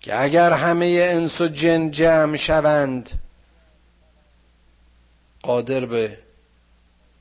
که 0.00 0.22
اگر 0.22 0.52
همه 0.52 0.86
انس 0.86 1.40
و 1.40 1.48
جن 1.48 1.90
جمع 1.90 2.36
شوند 2.36 3.10
قادر 5.42 5.86
به 5.86 6.18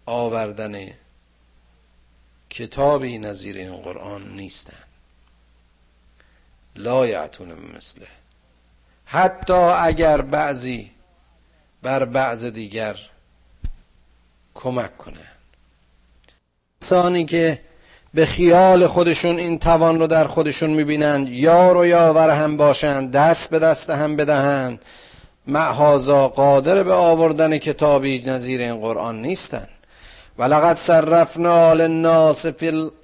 آوردن 0.06 0.90
کتابی 2.50 3.18
نظیر 3.18 3.58
این 3.58 3.76
قرآن 3.78 4.36
نیستند 4.36 4.88
لا 6.76 7.08
یعتون 7.08 7.54
مثله. 7.76 8.08
حتی 9.06 9.54
اگر 9.54 10.22
بعضی 10.22 10.92
بر 11.84 12.06
بعض 12.06 12.46
دیگر 12.46 12.96
کمک 14.56 14.98
کنه. 14.98 15.28
انسانی 16.82 17.26
که 17.26 17.60
به 18.14 18.26
خیال 18.26 18.88
خودشون 18.88 19.40
این 19.40 19.60
توان 19.60 20.00
رو 20.00 20.08
در 20.08 20.28
خودشون 20.28 20.70
می‌بینند 20.70 21.30
یار 21.30 21.78
و 21.78 21.86
یاور 21.86 22.30
هم 22.30 22.58
باشند 22.58 23.12
دست 23.12 23.50
به 23.50 23.60
دست 23.60 23.90
هم 23.90 24.16
بدهند 24.16 24.86
معهازا 25.48 26.28
قادر 26.28 26.84
به 26.84 26.94
آوردن 26.94 27.58
کتابی 27.58 28.24
نظیر 28.26 28.62
این 28.62 28.82
قرآن 28.82 29.22
نیستند. 29.22 29.70
ولقد 30.40 30.74
صرفنا 30.74 31.74
للناس 31.74 32.46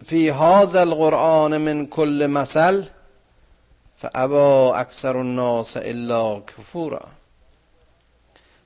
فی 0.05 0.29
هذا 0.29 0.79
القرآن 0.79 1.57
من 1.57 1.85
کل 1.85 2.27
مثل 2.27 2.83
فابا 4.01 4.75
اکثر 4.75 5.17
الناس 5.17 5.77
الا 5.77 6.39
کفورا 6.39 7.07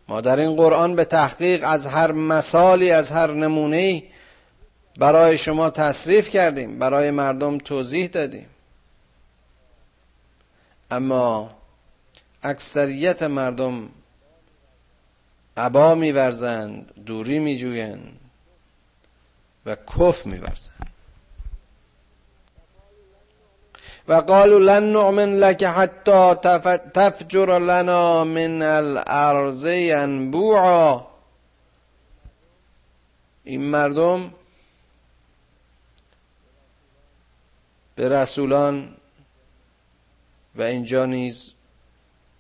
ما 0.08 0.22
در 0.22 0.39
این 0.39 0.56
قرآن 0.56 0.96
به 0.96 1.06
تحقیق 1.06 1.63
از 1.67 1.86
هر 1.86 2.12
مثالی 2.12 2.91
از 2.91 3.12
هر 3.12 3.32
نمونه 3.32 4.04
برای 4.98 5.38
شما 5.38 5.69
تصریف 5.69 6.30
کردیم 6.30 6.80
برای 6.80 7.12
مردم 7.12 7.58
توضیح 7.58 8.08
دادیم. 8.08 8.48
اما 10.91 11.56
اکثریت 12.43 13.24
مردم 13.24 13.89
عبا 15.58 15.96
میورزند 15.96 17.04
دوری 17.06 17.39
میجویند 17.39 18.19
و 19.65 19.76
کف 19.76 20.26
میورزند. 20.26 20.92
و 24.08 24.13
قالوا 24.13 24.60
لن 24.60 24.84
نؤمن 24.84 25.39
لك 25.39 25.63
حتى 25.63 26.36
تفجر 26.94 27.60
لنا 27.60 28.24
من 28.24 28.62
الارض 28.62 29.66
ينبوعا. 29.66 31.02
این 33.44 33.70
مردم 33.70 34.32
به 37.96 38.10
رسولان 38.10 38.96
و 40.56 40.62
اینجا 40.62 41.06
نیز 41.06 41.54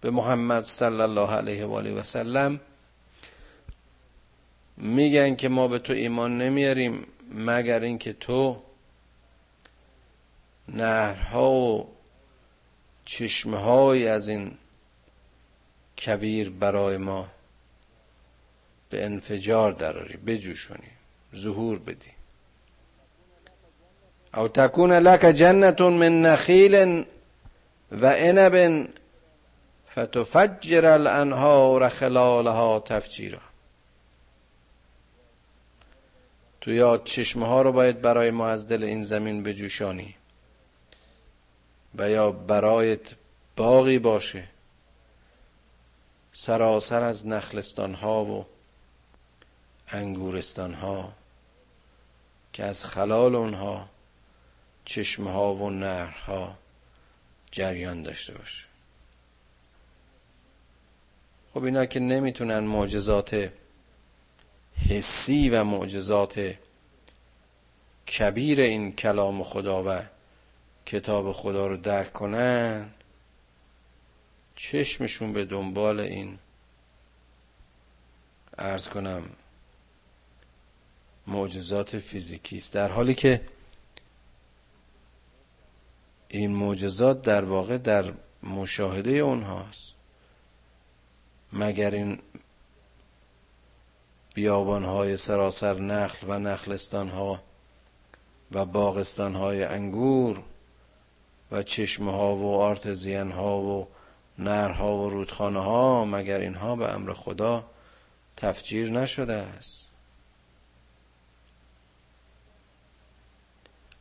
به 0.01 0.11
محمد 0.11 0.63
صلی 0.63 1.01
الله 1.01 1.31
علیه 1.31 1.65
و 1.65 1.73
آله 1.73 1.93
و 1.93 2.03
سلم 2.03 2.59
میگن 4.77 5.35
که 5.35 5.49
ما 5.49 5.67
به 5.67 5.79
تو 5.79 5.93
ایمان 5.93 6.37
نمیاریم 6.37 7.07
مگر 7.31 7.79
اینکه 7.79 8.13
تو 8.13 8.63
نهرها 10.67 11.51
و 11.51 11.89
چشمه 13.05 13.57
های 13.57 14.07
از 14.07 14.29
این 14.29 14.57
کبیر 16.05 16.49
برای 16.49 16.97
ما 16.97 17.27
به 18.89 19.05
انفجار 19.05 19.71
دراری 19.71 20.17
بجوشونی 20.17 20.91
ظهور 21.35 21.79
بدی. 21.79 22.11
او 24.33 24.47
تکون 24.47 24.91
لک 24.91 25.21
جنت 25.21 25.81
من 25.81 26.21
نخیل 26.21 27.05
و 27.91 28.07
عنب 28.07 28.87
فتفجر 29.91 30.85
الانهار 30.85 31.89
خلالها 31.89 32.79
تفجیرا. 32.79 33.39
تو 36.61 36.71
یا 36.71 36.97
چشمه 36.97 37.47
ها 37.47 37.61
رو 37.61 37.71
باید 37.71 38.01
برای 38.01 38.31
ما 38.31 38.47
از 38.47 38.67
دل 38.67 38.83
این 38.83 39.03
زمین 39.03 39.43
بجوشانی. 39.43 40.15
و 41.95 42.09
یا 42.09 42.31
برایت 42.31 43.15
باقی 43.55 43.99
باشه. 43.99 44.47
سراسر 46.33 47.03
از 47.03 47.27
نخلستان 47.27 47.93
ها 47.93 48.25
و 48.25 48.45
انگورستان 49.87 50.73
ها 50.73 51.13
که 52.53 52.63
از 52.63 52.85
خلال 52.85 53.35
اونها 53.35 53.89
چشمه 54.85 55.31
ها 55.31 55.53
و 55.53 55.69
نهرها 55.69 56.57
جریان 57.51 58.03
داشته 58.03 58.33
باشه. 58.33 58.65
خب 61.53 61.63
اینا 61.63 61.85
که 61.85 61.99
نمی‌تونن 61.99 62.59
معجزات 62.59 63.51
حسی 64.89 65.49
و 65.49 65.63
معجزات 65.63 66.55
کبیر 68.17 68.61
این 68.61 68.95
کلام 68.95 69.43
خدا 69.43 69.83
و 69.83 70.01
کتاب 70.85 71.31
خدا 71.31 71.67
رو 71.67 71.77
درک 71.77 72.13
کنن 72.13 72.89
چشمشون 74.55 75.33
به 75.33 75.45
دنبال 75.45 75.99
این. 75.99 76.39
ارز 78.57 78.87
کنم 78.87 79.29
معجزات 81.27 81.97
فیزیکی 81.97 82.57
است. 82.57 82.73
در 82.73 82.91
حالی 82.91 83.15
که 83.15 83.41
این 86.27 86.55
معجزات 86.55 87.21
در 87.21 87.45
واقع 87.45 87.77
در 87.77 88.13
مشاهده 88.43 89.11
اونهاست. 89.11 89.95
مگر 91.53 91.91
این 91.91 92.19
بیابان 94.33 94.83
های 94.83 95.17
سراسر 95.17 95.79
نخل 95.79 96.27
و 96.29 96.39
نخلستان 96.39 97.09
ها 97.09 97.43
و 98.51 98.65
باغستان 98.65 99.35
های 99.35 99.63
انگور 99.63 100.43
و 101.53 101.63
چشمه 101.63 102.11
ها 102.11 102.35
و 102.35 102.55
آرتزین 102.55 103.31
ها 103.31 103.61
و 103.61 103.87
نرها 104.39 104.97
و 104.97 105.09
رودخانه 105.09 105.59
ها 105.59 106.05
مگر 106.05 106.39
اینها 106.39 106.75
به 106.75 106.93
امر 106.93 107.13
خدا 107.13 107.65
تفجیر 108.37 108.91
نشده 108.91 109.33
است. 109.33 109.87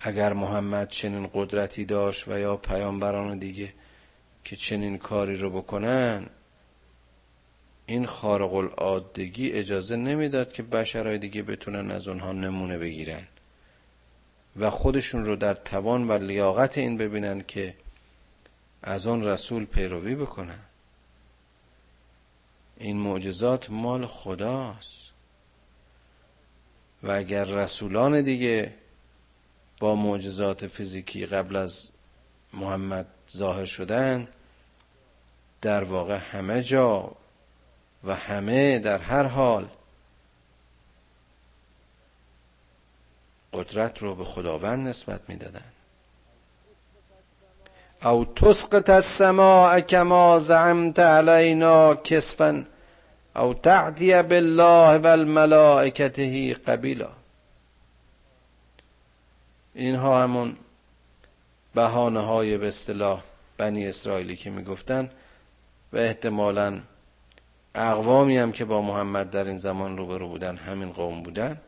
اگر 0.01 0.33
محمد 0.33 0.89
چنین 0.89 1.31
قدرتی 1.35 1.85
داشت 1.85 2.29
و 2.29 2.39
یا 2.39 2.57
پیامبران 2.57 3.39
دیگه 3.39 3.75
که 4.45 4.57
چنین 4.57 4.99
کاری 4.99 5.37
رو 5.37 5.51
بکنن 5.51 6.27
این 7.87 8.07
خارق 8.07 8.55
العادگی 8.55 9.51
اجازه 9.51 9.97
نمی‌داد 9.97 10.53
که 10.53 10.63
بشرهای 10.63 11.19
دیگه 11.19 11.43
بتونن 11.43 11.91
از 11.91 12.09
اونها 12.09 12.33
نمونه 12.33 12.79
بگیرن. 12.79 13.27
و 14.57 14.71
خودشون 14.71 15.25
رو 15.25 15.37
در 15.37 15.55
توان 15.55 16.09
و 16.09 16.13
لیاقت 16.13 16.79
این 16.79 16.97
ببینن 16.97 17.45
که 17.49 17.75
از 18.83 19.07
اون 19.07 19.25
رسول 19.25 19.65
پیروی 19.65 20.15
بکنن. 20.15 20.61
این 22.77 22.97
معجزات 22.97 23.71
مال 23.71 24.07
خداست. 24.07 25.03
و 27.03 27.11
اگر 27.11 27.45
رسولان 27.45 28.21
دیگه 28.21 28.75
با 29.81 29.95
معجزات 29.95 30.67
فیزیکی 30.67 31.27
قبل 31.27 31.57
از 31.57 31.89
محمد 32.53 33.07
ظاهر 33.31 33.65
شدن 33.65 34.29
در 35.61 35.85
واقع 35.85 36.17
همه 36.17 36.63
جا 36.63 37.13
و 38.05 38.15
همه 38.15 38.79
در 38.79 38.99
هر 38.99 39.25
حال 39.25 39.69
قدرت 43.53 44.03
رو 44.03 44.15
به 44.15 44.25
خداوند 44.25 44.89
نسبت 44.89 45.21
می‌دادن. 45.29 45.65
او 48.05 48.25
تسقط 48.25 48.91
السماء 48.91 49.81
کما 49.81 50.39
زعمت 50.39 50.99
علینا 50.99 51.95
کسفا 51.95 52.65
او 53.37 53.55
تعدی 53.55 54.23
بالله 54.23 54.99
و 54.99 55.07
الملائکته 55.07 56.55
قبیلا. 56.55 57.09
اینها 59.75 60.23
همون 60.23 60.57
بهانه 61.75 62.21
های 62.21 62.59
به 62.59 62.69
اصطلاح 62.69 63.23
بنی 63.57 63.89
اسرائیلی 63.89 64.37
که 64.37 64.51
می‌گفتن 64.51 65.11
و 65.93 65.97
احتمالا 65.97 66.81
اقوامی 67.75 68.39
هم 68.39 68.53
که 68.53 68.65
با 68.65 68.83
محمد 68.83 69.31
در 69.31 69.45
این 69.45 69.59
زمان 69.59 69.97
روبرو 69.97 70.29
بودن 70.29 70.57
همین 70.57 70.93
قوم 70.93 71.23
بودن. 71.23 71.61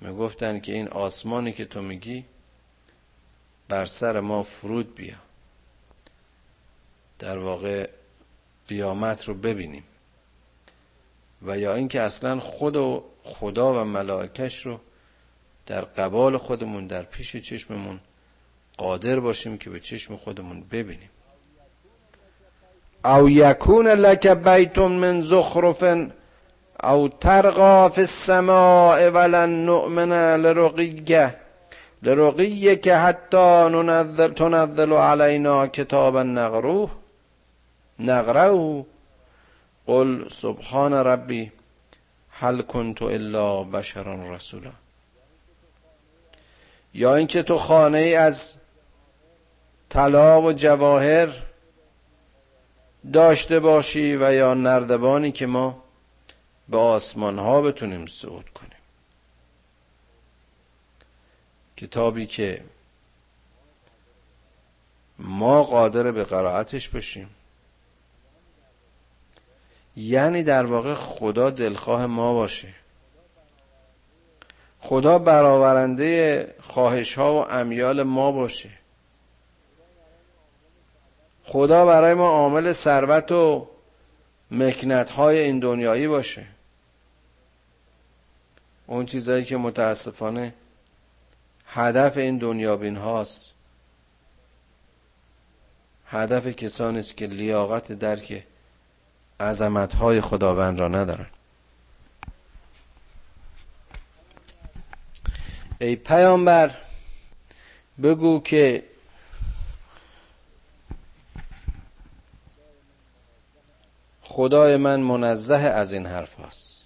می‌گفتن 0.00 0.60
که 0.60 0.72
این 0.72 0.88
آسمانی 0.88 1.52
که 1.52 1.64
تو 1.64 1.82
میگی 1.82 2.24
بر 3.68 3.84
سر 3.84 4.20
ما 4.20 4.42
فرود 4.42 4.94
بیا. 4.94 5.14
در 7.18 7.38
واقع 7.38 7.88
قیامت 8.68 9.28
رو 9.28 9.34
ببینیم. 9.34 9.84
و 11.42 11.58
یا 11.58 11.74
اینکه 11.74 12.00
اصلا 12.00 12.40
خود 12.40 12.76
و 12.76 13.04
خدا 13.22 13.82
و 13.82 13.84
ملائکش 13.84 14.66
رو 14.66 14.80
در 15.66 15.80
قبال 15.80 16.36
خودمون 16.36 16.86
در 16.86 17.02
پیش 17.02 17.36
چشممون 17.36 18.00
قادر 18.76 19.20
باشیم 19.20 19.58
که 19.58 19.70
به 19.70 19.80
چشم 19.80 20.16
خودمون 20.16 20.60
ببینیم. 20.60 21.10
او 23.04 23.30
یکون 23.30 23.86
لک 23.86 24.26
بیت 24.26 24.78
من 24.78 25.20
زخرف 25.20 25.82
او 26.82 27.08
ترقا 27.08 27.88
فی 27.88 28.00
السماء 28.00 29.10
ولن 29.10 29.64
نؤمن 29.64 30.12
لرقیه. 30.36 31.36
لرقیه 32.02 32.76
که 32.76 32.96
حتی 32.96 33.68
ننزل 33.68 34.32
تنزل 34.32 34.92
علینا 34.92 35.66
کتابا 35.66 36.22
نغروه. 36.22 36.90
نغروه 37.98 38.86
قل 39.86 40.28
سبحان 40.28 40.92
ربی 40.92 41.52
هل 42.30 42.62
کنت 42.62 43.02
الا 43.02 43.62
بشرا 43.62 44.34
رسولا. 44.34 44.70
یا 46.94 47.14
اینکه 47.14 47.42
تو 47.42 47.58
خانه 47.58 47.98
ای 47.98 48.14
از 48.14 48.50
طلا 49.90 50.42
و 50.42 50.52
جواهر 50.52 51.28
داشته 53.12 53.60
باشی 53.60 54.16
و 54.16 54.34
یا 54.34 54.54
نردبانی 54.54 55.32
که 55.32 55.46
ما 55.46 55.79
به 56.70 56.78
آسمان 56.78 57.38
ها 57.38 57.60
بتونیم 57.60 58.06
صعود 58.06 58.50
کنیم. 58.50 58.70
کتابی 61.76 62.26
که 62.26 62.64
ما 65.18 65.62
قادر 65.62 66.10
به 66.10 66.24
قرائتش 66.24 66.88
باشیم 66.88 67.30
یعنی 69.96 70.42
در 70.42 70.66
واقع 70.66 70.94
خدا 70.94 71.50
دلخواه 71.50 72.06
ما 72.06 72.34
باشه. 72.34 72.74
خدا 74.80 75.18
برآورنده 75.18 76.54
خواهش 76.62 77.14
ها 77.18 77.34
و 77.34 77.50
امیال 77.50 78.02
ما 78.02 78.32
باشه. 78.32 78.70
خدا 81.44 81.86
برای 81.86 82.14
ما 82.14 82.30
عامل 82.30 82.72
ثروت 82.72 83.32
و 83.32 83.68
مکنت 84.50 85.10
های 85.10 85.38
این 85.38 85.60
دنیایی 85.60 86.08
باشه. 86.08 86.46
اون 88.90 89.06
چیزهایی 89.06 89.44
که 89.44 89.56
متاسفانه 89.56 90.54
هدف 91.66 92.16
این 92.16 92.38
دنیابین 92.38 92.96
هاست. 92.96 93.50
هدف 96.06 96.46
کسانی 96.46 96.98
است 96.98 97.16
که 97.16 97.26
لیاقت 97.26 97.92
درک 97.92 98.46
عظمت 99.40 99.94
های 99.94 100.20
خداوند 100.20 100.80
را 100.80 100.88
ندارن 100.88 101.26
ای 105.80 105.96
پیامبر 105.96 106.76
بگو 108.02 108.40
که 108.40 108.84
خدای 114.22 114.76
من 114.76 115.00
منزه 115.00 115.54
از 115.56 115.92
این 115.92 116.06
حرف 116.06 116.40
هست 116.40 116.79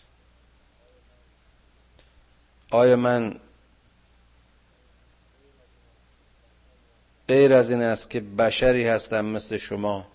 آیا 2.74 2.96
من 2.96 3.34
غیر 7.28 7.52
از 7.52 7.70
این 7.70 7.82
است 7.82 8.10
که 8.10 8.20
بشری 8.20 8.88
هستم 8.88 9.24
مثل 9.24 9.56
شما 9.56 10.06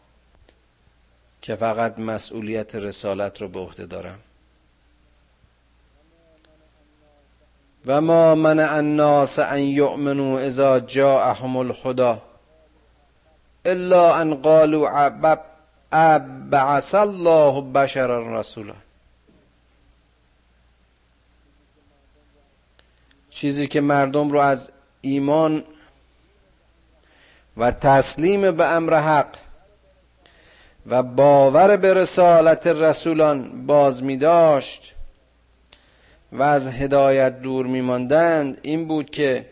که 1.42 1.56
فقط 1.56 2.00
مسئولیت 2.00 2.76
رسالت 2.76 3.42
رو 3.42 3.48
به 3.48 3.60
عهده 3.60 3.86
دارم؟ 3.86 4.20
و 7.86 8.02
ما 8.02 8.36
من 8.36 8.60
الناس 8.60 9.40
ان 9.40 9.60
یؤمنوا 9.60 10.40
اذا 10.40 10.80
جاءهم 10.80 11.58
الهدى 11.58 12.16
الا 13.66 14.16
ان 14.16 14.42
قالوا 14.42 14.90
ابعث 15.92 16.96
الله 16.96 17.62
بشرا 17.62 18.40
رسولا. 18.40 18.76
چیزی 23.40 23.68
که 23.68 23.82
مردم 23.82 24.32
رو 24.32 24.40
از 24.40 24.72
ایمان 25.02 25.64
و 27.58 27.72
تسلیم 27.72 28.52
به 28.52 28.66
امر 28.66 28.94
حق 28.94 29.28
و 30.88 31.04
باور 31.04 31.78
به 31.78 31.94
رسالت 31.94 32.68
رسولان 32.68 33.66
باز 33.68 34.04
می 34.04 34.18
داشت 34.18 34.96
و 36.32 36.44
از 36.44 36.68
هدایت 36.68 37.42
دور 37.42 37.66
می 37.66 37.82
ماندند 37.82 38.58
این 38.62 38.88
بود 38.88 39.10
که 39.10 39.46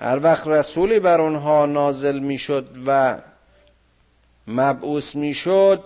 هر 0.00 0.20
وقت 0.22 0.48
رسولی 0.48 1.00
بر 1.00 1.20
اونها 1.20 1.66
نازل 1.66 2.18
می‌شد 2.18 2.68
و 2.86 3.18
مبعوث 4.46 5.14
می‌شد 5.14 5.84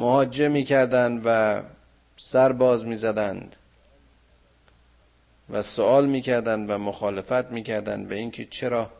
مهاجه 0.00 0.48
می‌کردند 0.48 1.22
و 1.24 1.60
سر 2.16 2.52
باز 2.52 2.86
می‌زدند 2.86 3.56
و 5.50 5.62
سوال 5.62 6.06
می‌کردند 6.06 6.70
و 6.70 6.78
مخالفت 6.78 7.50
می‌کردند 7.50 8.08
به 8.08 8.14
اینکه 8.14 8.44
چرا 8.44 8.90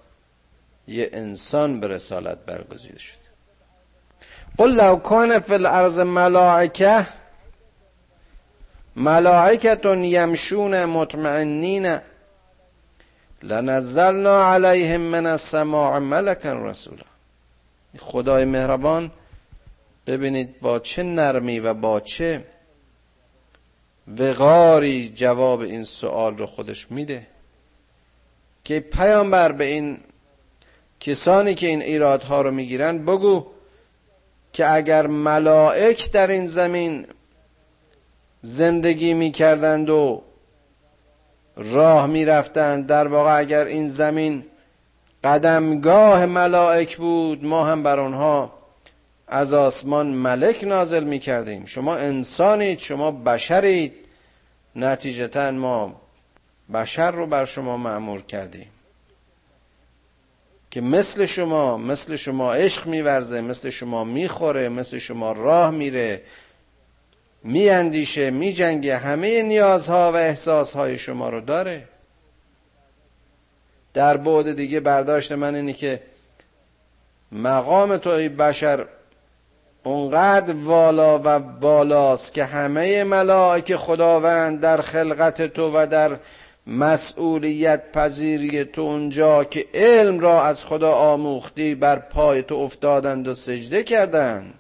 یه 0.89 1.11
انسان 1.13 1.81
به 1.81 1.89
رسالت 1.89 2.39
برگزیده 2.39 2.99
شد. 2.99 3.21
قل 4.59 4.71
لو 4.71 4.97
کان 4.97 5.39
فی 5.39 5.55
الارض 5.55 5.99
ملائکه 5.99 7.07
ملائکتون 8.97 10.05
یمشون 10.05 10.85
مطمئنین 10.85 11.99
لنزلنا 13.43 14.53
علیهم 14.55 15.01
من 15.01 15.27
السماع 15.27 15.99
ملکا 15.99 16.53
رسولا. 16.53 17.05
خدای 17.99 18.45
مهربان 18.45 19.11
ببینید 20.11 20.61
با 20.61 20.79
چه 20.79 21.03
نرمی 21.03 21.61
و 21.61 21.75
با 21.75 22.01
چه 22.01 22.45
وقاری 24.19 25.13
جواب 25.15 25.61
این 25.61 25.85
سوال 25.85 26.37
رو 26.37 26.47
خودش 26.47 26.91
میده. 26.91 27.27
که 28.65 28.81
پیامبر 28.81 29.53
به 29.53 29.65
این 29.65 29.99
کسانی 31.01 31.55
که 31.55 31.67
این 31.67 31.83
ایرادها 31.83 32.43
رو 32.43 32.51
می‌گیرن 32.51 33.05
بگو 33.05 33.47
که 34.53 34.73
اگر 34.73 35.07
ملائک 35.07 36.13
در 36.13 36.27
این 36.27 36.47
زمین 36.47 37.07
زندگی 38.43 39.15
می‌کردند 39.15 39.91
و 39.91 40.23
راه 41.57 42.07
می‌رفتند 42.07 42.87
در 42.87 43.09
واقع 43.09 43.39
اگر 43.39 43.65
این 43.65 43.89
زمین 43.89 44.45
قدمگاه 45.25 46.27
ملائک 46.27 46.97
بود 46.97 47.45
ما 47.45 47.65
هم 47.65 47.83
بر 47.83 48.01
آنها 48.01 48.60
از 49.33 49.55
آسمان 49.55 50.07
ملک 50.07 50.65
نازل 50.65 51.05
می 51.05 51.19
کردیم 51.19 51.65
شما 51.65 51.97
انسانید 51.97 52.79
شما 52.79 53.11
بشرید. 53.11 53.95
نتیجتا 54.77 55.51
ما 55.51 56.01
بشر 56.75 57.11
رو 57.11 57.27
بر 57.27 57.45
شما 57.45 57.77
معمور 57.77 58.23
کردیم. 58.23 58.67
که 60.71 60.81
مثل 60.81 61.27
شما 61.27 61.77
مثل 61.77 62.17
شما 62.17 62.55
عشق 62.55 62.87
میورزه 62.87 63.41
مثل 63.41 63.71
شما 63.71 64.05
می‌خوره 64.05 64.69
مثل 64.69 64.99
شما 64.99 65.33
راه 65.33 65.71
میره 65.71 66.23
میاندیشه 67.45 68.31
میجنگه 68.31 68.97
همه 68.97 69.43
نیازها 69.43 70.13
و 70.13 70.17
احساسهای 70.17 70.99
شما 70.99 71.29
رو 71.29 71.41
داره. 71.41 71.89
در 73.95 74.17
بعد 74.17 74.57
دیگه 74.57 74.81
برداشت 74.81 75.33
من 75.33 75.55
اینه 75.55 75.73
که 75.73 76.03
مقام 77.33 77.97
توی 77.97 78.29
بشر 78.29 78.87
اونقدر 79.85 80.55
والا 80.55 81.21
و 81.25 81.39
بالاست 81.39 82.35
که 82.35 82.45
همه 82.45 83.05
ملائک 83.05 83.77
خداوند 83.77 84.61
در 84.61 84.81
خلقت 84.81 85.43
تو 85.43 85.71
و 85.75 85.87
در 85.87 86.17
مسئولیت 86.67 87.93
پذیری 87.93 88.65
تو 88.65 88.83
اونجا 88.83 89.45
که 89.45 89.67
علم 89.75 90.21
را 90.21 90.45
از 90.45 90.65
خدا 90.65 90.93
آموختی 90.93 91.75
بر 91.75 91.99
پای 91.99 92.43
تو 92.43 92.55
افتادند 92.55 93.29
و 93.29 93.35
سجده 93.35 93.83
کردند. 93.83 94.55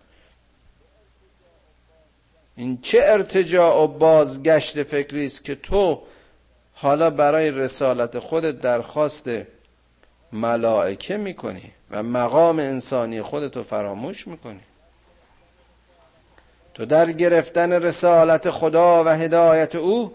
این 2.56 2.78
چه 2.80 2.98
ارتجاع 3.02 3.82
و 3.82 3.86
بازگشت 3.86 4.82
فکری 4.82 5.26
است 5.26 5.44
که 5.44 5.54
تو 5.54 6.02
حالا 6.72 7.10
برای 7.10 7.50
رسالت 7.50 8.18
خودت 8.18 8.60
درخواست 8.60 9.30
ملائکه 10.32 11.16
می‌کنی 11.16 11.72
و 11.90 12.02
مقام 12.02 12.58
انسانی 12.58 13.22
خودتو 13.22 13.62
فراموش 13.62 14.28
می‌کنی. 14.28 14.60
تو 16.80 16.86
در 16.86 17.12
گرفتن 17.12 17.72
رسالت 17.72 18.50
خدا 18.50 19.04
و 19.04 19.08
هدایت 19.08 19.74
او 19.74 20.12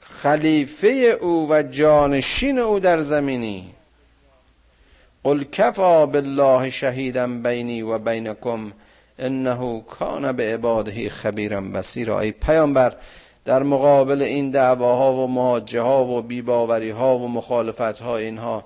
خلیفه 0.00 0.88
او 1.20 1.50
و 1.50 1.62
جانشین 1.62 2.58
او 2.58 2.80
در 2.80 2.98
زمینی. 2.98 3.74
قل 5.24 5.44
کفا 5.52 6.06
بالله 6.06 6.70
شهیدا 6.70 7.26
بینی 7.26 7.82
و 7.82 7.98
بینکم 7.98 8.72
انه 9.18 9.82
کان 9.82 10.32
به 10.32 10.54
عباده 10.54 11.08
خبیرا 11.08 11.60
بصیرا. 11.60 12.20
ای 12.20 12.32
پیامبر 12.32 12.96
در 13.44 13.62
مقابل 13.62 14.22
این 14.22 14.50
دعواها 14.50 15.12
و 15.12 15.28
مهاجه 15.28 15.80
ها 15.80 16.04
و 16.04 16.22
بیباوری 16.22 16.90
ها 16.90 17.18
و 17.18 17.28
مخالفت 17.28 17.80
ها 18.00 18.16
اینها 18.16 18.64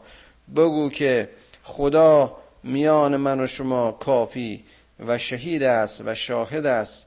بگو 0.57 0.91
که 0.91 1.29
خدا 1.63 2.37
میان 2.65 3.17
من 3.17 3.41
و 3.41 3.47
شما 3.47 3.93
کافی 3.93 4.65
و 5.07 5.19
شهید 5.19 5.63
است 5.63 6.03
و 6.05 6.15
شاهد 6.15 6.67
است 6.67 7.07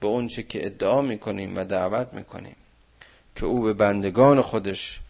به 0.00 0.06
اونچه 0.06 0.42
که 0.42 0.66
ادعا 0.66 1.02
می‌کنیم 1.02 1.56
و 1.56 1.64
دعوت 1.64 2.08
می‌کنیم. 2.12 2.56
که 3.36 3.46
او 3.46 3.62
به 3.62 3.72
بندگان 3.72 4.40
خودش 4.40 5.00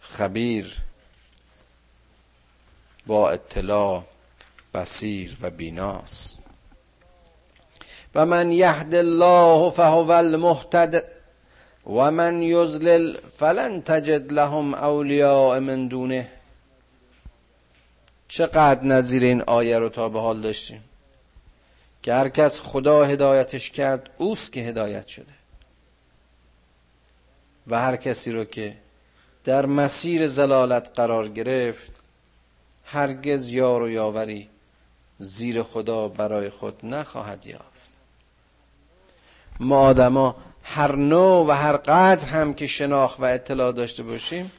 خبیر 0.00 0.76
با 3.06 3.30
اطلاع 3.30 4.02
بصیر 4.74 5.36
و 5.40 5.50
بیناست. 5.50 6.38
و 8.14 8.26
من 8.26 8.52
یهد 8.52 8.94
الله 8.94 9.70
فهو 9.70 10.10
المهتد 10.10 11.04
و 11.86 12.10
من 12.10 12.42
یزلل 12.42 13.16
فلن 13.16 13.82
تجد 13.82 14.32
لهم 14.32 14.74
اولیاء 14.74 15.60
من 15.60 15.88
دونه. 15.88 16.28
چقدر 18.28 18.84
نظیر 18.84 19.24
این 19.24 19.42
آیه 19.42 19.78
رو 19.78 19.88
تا 19.88 20.08
به 20.08 20.20
حال 20.20 20.40
داشتیم؟ 20.40 20.84
که 22.02 22.14
هر 22.14 22.28
کس 22.28 22.60
خدا 22.60 23.04
هدایتش 23.04 23.70
کرد 23.70 24.10
اوست 24.18 24.52
که 24.52 24.60
هدایت 24.60 25.06
شده. 25.06 25.32
و 27.66 27.80
هر 27.80 27.96
کسی 27.96 28.32
رو 28.32 28.44
که 28.44 28.76
در 29.44 29.66
مسیر 29.66 30.28
زلالت 30.28 30.90
قرار 30.94 31.28
گرفت 31.28 31.92
هرگز 32.84 33.52
یار 33.52 33.82
و 33.82 33.90
یاوری 33.90 34.48
زیر 35.18 35.62
خدا 35.62 36.08
برای 36.08 36.50
خود 36.50 36.86
نخواهد 36.86 37.46
یافت. 37.46 37.62
ما 39.60 39.80
آدما 39.80 40.36
هر 40.62 40.96
نوع 40.96 41.46
و 41.46 41.50
هر 41.50 41.76
قدر 41.76 42.28
هم 42.28 42.54
که 42.54 42.66
شناخت 42.66 43.20
و 43.20 43.24
اطلاع 43.24 43.72
داشته 43.72 44.02
باشیم 44.02 44.52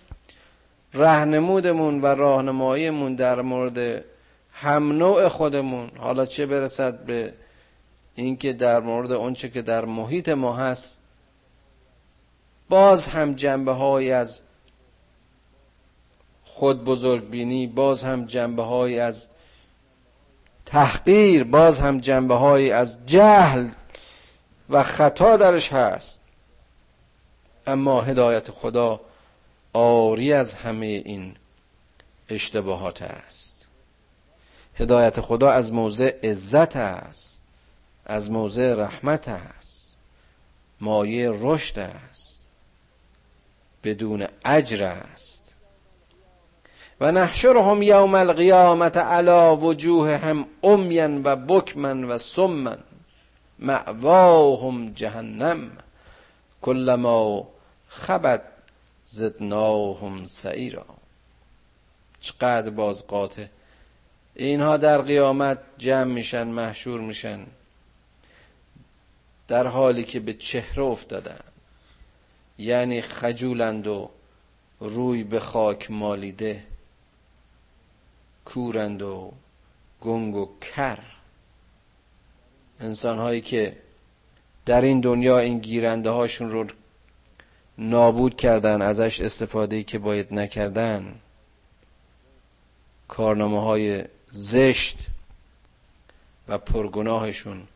رهنمودمون 0.94 2.02
و 2.02 2.06
راهنماییمون 2.06 3.16
در 3.16 3.42
مورد 3.42 4.06
هم 4.64 4.92
نوع 4.92 5.28
خودمون. 5.28 5.92
حالا 5.98 6.26
چه 6.26 6.46
برسد 6.46 7.06
به 7.06 7.34
اینکه 8.16 8.54
در 8.54 8.80
مورد 8.80 9.12
اونچه 9.12 9.50
که 9.50 9.62
در 9.62 9.86
محیط 9.86 10.30
ما 10.30 10.56
هست 10.56 11.00
باز 12.70 13.08
هم 13.08 13.34
جنبه 13.34 13.72
های 13.72 14.12
از 14.12 14.40
خود 16.46 16.84
بزرگ 16.84 17.30
بینی 17.30 17.68
باز 17.68 18.04
هم 18.04 18.26
جنبه 18.26 18.64
های 18.64 19.00
از 19.00 19.28
تحقیر 20.66 21.44
باز 21.44 21.80
هم 21.80 22.00
جنبه 22.00 22.36
های 22.36 22.72
از 22.72 22.98
جهل 23.06 23.70
و 24.70 24.84
خطا 24.84 25.38
درش 25.38 25.74
هست. 25.74 26.20
اما 27.68 28.02
هدایت 28.02 28.52
خدا 28.52 29.00
آری 29.74 30.34
از 30.34 30.54
همه 30.54 30.86
این 30.86 31.36
اشتباهات 32.30 33.02
است. 33.02 33.43
هدایت 34.76 35.22
خدا 35.22 35.52
از 35.52 35.74
موضع 35.74 36.20
عزت 36.24 36.76
است 36.76 37.42
از 38.06 38.32
موضع 38.32 38.76
رحمت 38.76 39.28
است 39.28 39.96
مایه 40.82 41.32
رشد 41.34 41.80
است 41.80 42.44
بدون 43.84 44.28
اجر 44.46 44.84
است. 44.84 45.56
و 47.02 47.12
نحشرهم 47.12 47.82
یوم 47.82 48.16
القیامت 48.16 48.98
علی 48.98 49.58
وجوههم 49.62 50.46
امیا 50.64 51.22
و 51.24 51.36
بکمن 51.36 52.04
و 52.04 52.18
سمن 52.18 52.78
معواهم 53.60 54.94
جهنم 54.94 55.72
کلما 56.62 57.48
خبت 57.88 58.42
زدناهم 59.06 60.26
سعیرا. 60.26 60.86
چقدر 62.22 62.70
باز 62.70 63.08
قاطع 63.08 63.46
اینها 64.36 64.78
در 64.78 65.02
قیامت 65.02 65.60
جمع 65.78 66.04
میشن 66.14 66.48
محشور 66.48 67.02
میشن 67.02 67.46
در 69.48 69.68
حالی 69.68 70.04
که 70.04 70.20
به 70.20 70.34
چهره 70.34 70.84
افتادن. 70.84 71.40
یعنی 72.58 73.02
خجولند 73.02 73.88
و 73.88 74.10
روی 74.80 75.24
به 75.24 75.40
خاک 75.40 75.92
مالیده 75.92 76.64
کورند 78.46 79.02
و 79.02 79.32
گنگ 80.02 80.36
و 80.36 80.50
کر. 80.62 81.00
انسان 82.80 83.18
هایی 83.18 83.42
که 83.42 83.78
در 84.66 84.82
این 84.82 85.02
دنیا 85.02 85.40
این 85.40 85.60
گیرنده 85.60 86.10
هاشون 86.10 86.52
رو 86.52 86.66
نابود 87.78 88.36
کردن 88.36 88.82
ازش 88.82 89.22
استفاده 89.22 89.84
که 89.84 90.00
باید 90.00 90.34
نکردن 90.34 91.20
کارنامه 93.08 93.62
های 93.62 94.04
زشت 94.36 94.98
و 96.48 96.58
پرگناهشون 96.58 97.68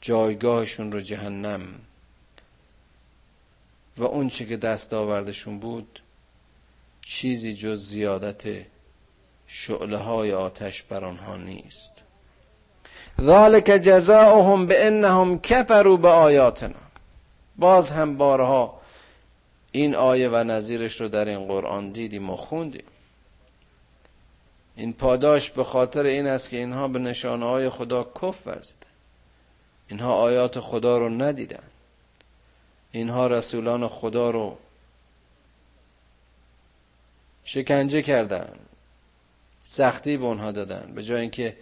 جایگاهشون 0.00 0.92
رو 0.92 1.00
جهنم. 1.00 1.62
و 3.96 4.04
اون 4.04 4.28
چی 4.28 4.46
که 4.46 4.56
دست 4.56 4.92
آوردشون 4.92 5.58
بود 5.58 6.00
چیزی 7.02 7.54
جز 7.54 7.86
زیادت 7.86 8.42
شعله 9.46 9.96
های 9.96 10.32
آتش 10.32 10.82
بر 10.82 11.04
آنها 11.04 11.36
نیست. 11.36 11.92
ذالک 13.20 13.64
جزاؤهم 13.64 14.66
به 14.66 14.86
انهم 14.86 15.38
کفروا 15.38 15.96
به 15.96 16.08
آیاتنا 16.08 16.74
باز 17.56 17.90
هم 17.90 18.16
بارها 18.16 18.80
این 19.72 19.94
آیه 19.94 20.28
و 20.28 20.36
نظیرش 20.36 21.00
رو 21.00 21.08
در 21.08 21.24
این 21.24 21.46
قرآن 21.46 21.90
دیدیم 21.90 22.30
و 22.30 22.36
خوندیم. 22.36 22.84
این 24.76 24.92
پاداش 24.92 25.50
به 25.50 25.64
خاطر 25.64 26.04
این 26.04 26.26
است 26.26 26.50
که 26.50 26.56
اینها 26.56 26.88
به 26.88 26.98
نشانه 26.98 27.46
های 27.46 27.68
خدا 27.68 28.04
کف 28.22 28.46
ورزیدن 28.46 28.86
اینها 29.88 30.14
آیات 30.14 30.60
خدا 30.60 30.98
رو 30.98 31.08
ندیدن. 31.08 31.62
اینها 32.92 33.26
رسولان 33.26 33.88
خدا 33.88 34.30
رو 34.30 34.58
شکنجه 37.44 38.02
کردن. 38.02 38.48
سختی 39.62 40.16
به 40.16 40.24
اونها 40.24 40.52
دادن. 40.52 40.92
به 40.94 41.02
جای 41.02 41.20
اینکه 41.20 41.56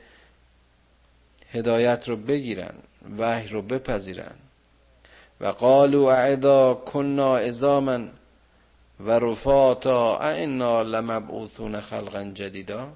هدایت 1.53 2.09
رو 2.09 2.17
بگیرن 2.17 2.75
وحی 3.19 3.49
رو 3.49 3.63
بپذیرن. 3.63 4.35
و 5.41 5.47
قالوا 5.47 6.13
اعدا 6.13 6.75
کنا 6.75 7.37
ازاما 7.37 7.99
و 9.05 9.11
رفاتا 9.11 10.31
اینا 10.31 10.83
لمبعوثون 10.83 11.81
خلقا 11.81 12.31
جدیدا. 12.35 12.93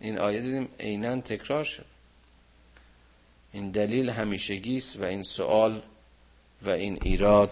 این 0.00 0.18
آیه 0.18 0.40
دیدیم 0.40 0.68
عینا 0.80 1.20
تکرار 1.20 1.64
شد. 1.64 1.84
این 3.52 3.70
دلیل 3.70 4.10
همیشگی 4.10 4.76
است 4.76 5.00
و 5.00 5.04
این 5.04 5.22
سوال 5.22 5.82
و 6.62 6.70
این 6.70 6.98
ایراد 7.02 7.50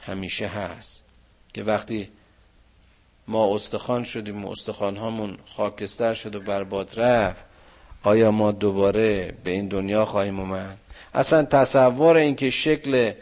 همیشه 0.00 0.46
هست. 0.46 1.02
که 1.54 1.62
وقتی 1.62 2.08
ما 3.28 3.54
استخوان 3.54 4.04
شدیم 4.04 4.44
و 4.44 4.50
استخوان 4.50 4.96
هامون 4.96 5.38
خاکستر 5.46 6.14
شد 6.14 6.34
و 6.34 6.40
برباد 6.40 7.00
رفت 7.00 7.44
آیا 8.02 8.30
ما 8.30 8.52
دوباره 8.52 9.34
به 9.44 9.50
این 9.50 9.68
دنیا 9.68 10.04
خواهیم 10.04 10.40
اومد؟ 10.40 10.78
اصلا 11.14 11.42
تصور 11.42 12.16
اینکه 12.16 12.50
شکل 12.50 13.12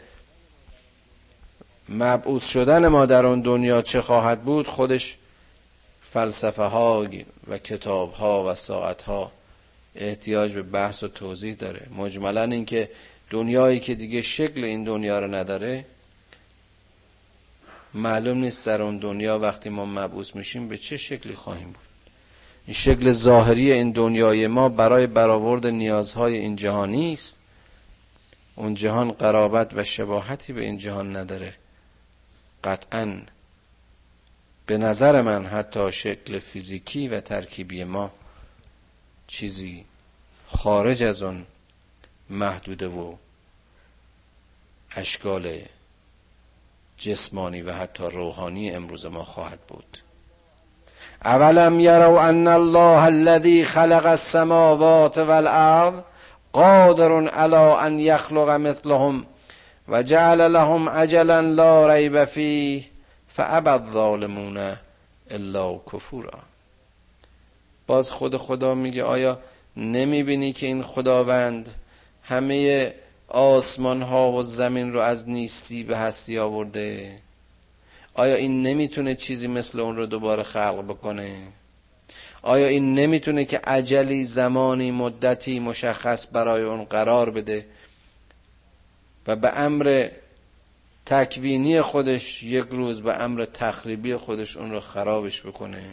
مبعوث 1.89 2.47
شدن 2.47 2.87
ما 2.87 3.05
در 3.05 3.25
اون 3.25 3.41
دنیا 3.41 3.81
چه 3.81 4.01
خواهد 4.01 4.43
بود؟ 4.43 4.67
خودش 4.67 5.17
فلسفه 6.01 6.63
ها 6.63 7.07
و 7.47 7.57
کتاب 7.57 8.13
ها 8.13 8.51
و 8.51 8.55
ساعت 8.55 9.01
ها 9.01 9.31
احتیاج 9.95 10.53
به 10.53 10.61
بحث 10.61 11.03
و 11.03 11.07
توضیح 11.07 11.55
داره. 11.55 11.87
مجملا 11.97 12.43
اینکه 12.43 12.89
دنیایی 13.29 13.79
که 13.79 13.95
دیگه 13.95 14.21
شکل 14.21 14.63
این 14.63 14.83
دنیا 14.83 15.19
رو 15.19 15.35
نداره 15.35 15.85
معلوم 17.93 18.37
نیست 18.37 18.63
در 18.63 18.81
اون 18.81 18.97
دنیا 18.97 19.39
وقتی 19.39 19.69
ما 19.69 19.85
مبعوث 19.85 20.35
میشیم 20.35 20.67
به 20.67 20.77
چه 20.77 20.97
شکلی 20.97 21.35
خواهیم 21.35 21.67
بود. 21.67 21.87
این 22.65 22.73
شکل 22.73 23.11
ظاهری 23.11 23.71
این 23.71 23.91
دنیای 23.91 24.47
ما 24.47 24.69
برای 24.69 25.07
برآورد 25.07 25.67
نیازهای 25.67 26.37
این 26.37 26.55
جهانی 26.55 27.13
است. 27.13 27.37
اون 28.55 28.73
جهان 28.73 29.11
قرابت 29.11 29.73
و 29.73 29.83
شباهتی 29.83 30.53
به 30.53 30.61
این 30.61 30.77
جهان 30.77 31.15
نداره. 31.15 31.53
قطعا 32.63 33.21
به 34.65 34.77
نظر 34.77 35.21
من 35.21 35.45
حتی 35.45 35.91
شکل 35.91 36.39
فیزیکی 36.39 37.07
و 37.07 37.19
ترکیبی 37.19 37.83
ما 37.83 38.11
چیزی 39.27 39.85
خارج 40.47 41.03
از 41.03 41.23
اون 41.23 41.45
محدوده 42.29 42.87
و 42.87 43.15
اشکال 44.95 45.59
جسمانی 46.97 47.61
و 47.61 47.73
حتی 47.73 48.03
روحانی 48.03 48.71
امروز 48.71 49.05
ما 49.05 49.23
خواهد 49.23 49.59
بود. 49.67 49.97
اولم 51.25 51.79
یرو 51.79 52.15
ان 52.15 52.47
الله 52.47 53.03
الذي 53.03 53.65
خلق 53.65 54.05
السماوات 54.05 55.17
والارض 55.17 55.93
قادر 56.53 57.29
على 57.29 57.55
ان 57.55 57.99
يخلق 57.99 58.49
مثلهم 58.49 59.25
و 59.89 60.03
جعل 60.03 60.41
لهم 60.41 60.87
اجلا 60.87 61.41
لا 61.41 61.93
ریب 61.93 62.25
فیه 62.25 62.83
فابى 63.27 63.69
الظالمون 63.69 64.75
الا 65.31 65.79
کفورا. 65.93 66.39
باز 67.87 68.11
خود 68.11 68.37
خدا 68.37 68.73
میگه 68.73 69.03
آیا 69.03 69.39
نمی‌بینی 69.77 70.53
که 70.53 70.65
این 70.65 70.83
خداوند 70.83 71.69
همه 72.23 72.93
آسمان 73.27 74.01
ها 74.01 74.31
و 74.31 74.43
زمین 74.43 74.93
رو 74.93 74.99
از 74.99 75.29
نیستی 75.29 75.83
به 75.83 75.97
هستی 75.97 76.39
آورده؟ 76.39 77.17
آیا 78.13 78.35
این 78.35 78.63
نمی‌تونه 78.63 79.15
چیزی 79.15 79.47
مثل 79.47 79.79
اون 79.79 79.97
رو 79.97 80.05
دوباره 80.05 80.43
خلق 80.43 80.83
بکنه؟ 80.87 81.35
آیا 82.41 82.67
این 82.67 82.93
نمی‌تونه 82.93 83.45
که 83.45 83.57
عجلی 83.57 84.25
زمانی 84.25 84.91
مدتی 84.91 85.59
مشخص 85.59 86.27
برای 86.31 86.61
اون 86.61 86.83
قرار 86.83 87.29
بده؟ 87.29 87.65
و 89.27 89.35
به 89.35 89.59
امر 89.59 90.09
تکوینی 91.05 91.81
خودش 91.81 92.43
یک 92.43 92.65
روز 92.69 93.01
به 93.01 93.23
امر 93.23 93.45
تخریبی 93.45 94.15
خودش 94.15 94.57
اون 94.57 94.71
رو 94.71 94.79
خرابش 94.79 95.41
بکنه. 95.41 95.83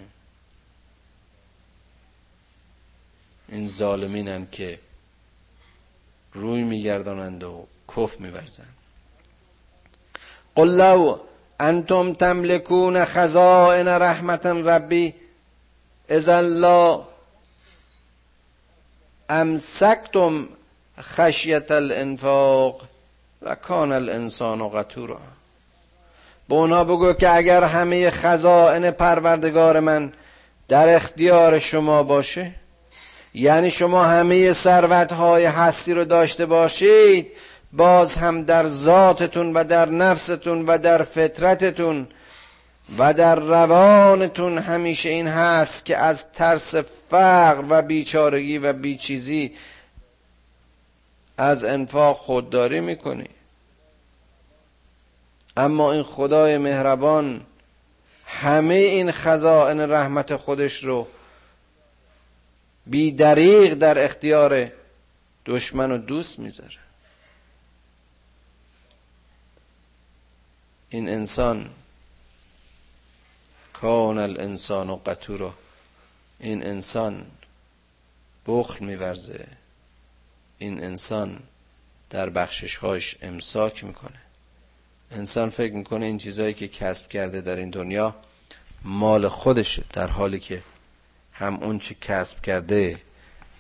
این 3.49 3.67
ظالمینن 3.67 4.47
که 4.53 4.79
روی 6.33 6.63
میگردانند 6.63 7.43
و 7.45 7.67
کف 7.97 8.21
میورزند. 8.21 8.75
قل 10.55 10.69
لو 10.69 11.19
انتم 11.61 12.13
تملکون 12.13 13.05
خزائن 13.05 13.89
رحمت 13.89 14.47
ربی 14.47 15.15
اذا 16.09 16.41
لا 16.41 17.05
امسکتم 19.29 20.49
خشیت 21.01 21.71
الانفاق. 21.71 22.89
و 23.45 23.55
کان 23.55 23.93
الانسان 23.93 24.69
قطورا 24.69 25.21
به 26.49 26.55
اونا 26.55 26.85
بگو 26.85 27.13
که 27.13 27.37
اگر 27.37 27.65
همه 27.65 28.11
خزائن 28.11 28.91
پروردگار 28.91 29.81
من 29.81 30.13
در 30.69 30.97
اختیار 30.97 31.59
شما 31.59 32.03
باشه 32.03 32.53
یعنی 33.35 33.71
شما 33.71 34.05
همه 34.05 34.53
ثروت 34.53 35.13
های 35.13 35.45
هستی 35.45 35.95
رو 35.95 36.05
داشته 36.05 36.47
باشید 36.47 37.27
باز 37.73 38.17
هم 38.17 38.43
در 38.43 38.67
ذاتتون 38.67 39.53
و 39.53 39.65
در 39.65 39.89
نفستون 39.89 40.67
و 40.67 40.79
در 40.79 41.03
فطرتتون 41.03 42.09
و 42.99 43.15
در 43.15 43.35
روانتون 43.35 44.59
همیشه 44.59 45.09
این 45.09 45.29
هست 45.29 45.85
که 45.85 45.97
از 45.97 46.33
ترس 46.33 46.75
فقر 46.75 47.65
و 47.69 47.83
بیچارگی 47.83 48.59
و 48.59 48.73
بیچیزی 48.73 49.53
از 51.39 51.65
انفاق 51.65 52.17
خودداری 52.17 52.81
می‌کنی 52.81 53.29
اما 55.57 55.93
این 55.93 56.03
خدای 56.03 56.59
مهربان 56.59 57.47
همه 58.27 58.75
این 58.75 59.13
خزائن 59.13 59.81
رحمت 59.81 60.37
خودش 60.37 60.85
رو 60.85 61.09
بی 62.87 63.11
دریغ 63.11 63.75
در 63.75 64.05
اختیار 64.05 64.73
دشمن 65.47 65.91
و 65.91 65.99
دوست 65.99 66.39
می‌ذاره. 66.39 66.79
این 70.89 71.09
انسان 71.09 71.71
کان 73.73 74.19
الانسان 74.19 74.91
و 74.91 74.97
قطورا 74.97 75.55
این 76.41 76.67
انسان 76.67 77.27
بخل 78.47 78.85
میورزه. 78.85 79.47
این 80.59 80.85
انسان 80.85 81.43
در 82.11 82.31
بخششهاش 82.31 83.17
امساک 83.23 83.85
می‌کنه. 83.85 84.24
انسان 85.15 85.49
فکر 85.49 85.75
می‌کنه 85.75 86.07
این 86.07 86.19
چیزهایی 86.19 86.55
که 86.55 86.69
کسب 86.69 87.09
کرده 87.09 87.41
در 87.41 87.57
این 87.57 87.71
دنیا 87.71 88.15
مال 88.85 89.29
خودشه 89.29 89.83
در 89.93 90.07
حالی 90.07 90.41
که 90.41 90.63
هم 91.33 91.63
اون 91.63 91.79
چه 91.79 91.95
کسب 92.01 92.41
کرده 92.41 93.01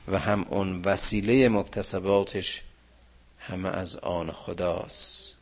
و 0.08 0.18
هم 0.18 0.46
اون 0.50 0.82
وسیله 0.82 1.48
مکتسباتش 1.48 2.62
همه 3.38 3.68
از 3.68 3.96
آن 3.96 4.30
خداست. 4.30 5.34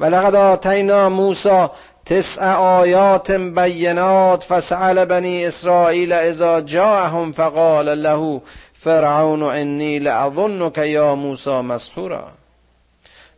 ولقد 0.00 0.34
آتینا 0.34 1.08
موسی 1.08 1.66
تسع 2.04 2.54
آیات 2.54 3.30
بینات 3.30 4.44
فسأل 4.44 5.04
بنی 5.04 5.46
اسرائیل 5.46 6.12
اذا 6.12 6.60
جاءهم 6.60 7.32
فقال 7.32 8.02
له 8.02 8.42
فرعون 8.72 9.42
انی 9.42 9.98
لأظنک 9.98 10.78
یا 10.78 11.14
موسی 11.14 11.60
مسحورا. 11.60 12.32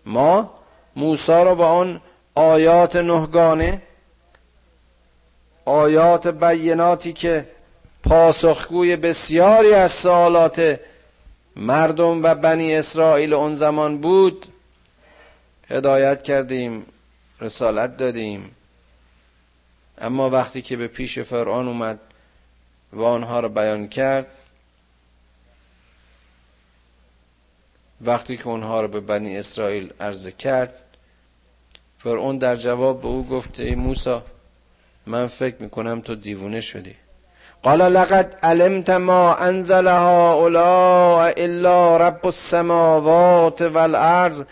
ما 0.06 0.57
موسی 0.98 1.32
رو 1.32 1.54
با 1.54 1.70
اون 1.70 2.00
آیات 2.34 2.96
نهگانه 2.96 3.82
آیات 5.64 6.26
بیناتی 6.26 7.12
که 7.12 7.48
پاسخگوی 8.02 8.96
بسیاری 8.96 9.74
از 9.74 9.92
سوالات 9.92 10.80
مردم 11.56 12.22
و 12.22 12.34
بنی 12.34 12.74
اسرائیل 12.74 13.32
اون 13.32 13.54
زمان 13.54 13.98
بود 13.98 14.46
هدایت 15.70 16.22
کردیم 16.22 16.86
رسالت 17.40 17.96
دادیم. 17.96 18.56
اما 19.98 20.30
وقتی 20.30 20.62
که 20.62 20.76
به 20.76 20.88
پیش 20.88 21.18
فرعون 21.18 21.68
اومد 21.68 21.98
و 22.92 23.02
آنها 23.02 23.40
رو 23.40 23.48
بیان 23.48 23.88
کرد 23.88 24.26
وقتی 28.00 28.36
که 28.36 28.46
اونها 28.48 28.80
رو 28.80 28.88
به 28.88 29.00
بنی 29.00 29.38
اسرائیل 29.38 29.92
عرضه 30.00 30.32
کرد 30.32 30.87
فرعون 31.98 32.38
در 32.38 32.56
جواب 32.56 33.02
به 33.02 33.08
او 33.08 33.26
گفت 33.26 33.60
ای 33.60 33.74
موسی 33.74 34.18
من 35.06 35.26
فکر 35.26 35.56
می‌کنم 35.60 36.00
تو 36.00 36.14
دیوونه 36.14 36.60
شدی. 36.60 36.94
قال 37.62 37.82
لقد 37.92 38.38
علمت 38.42 38.90
ما 38.90 39.34
انزل 39.34 39.88
هؤلاء 39.88 41.32
الا 41.36 41.96
رب 41.96 42.26
السماوات 42.26 43.62
والارض 43.62 44.44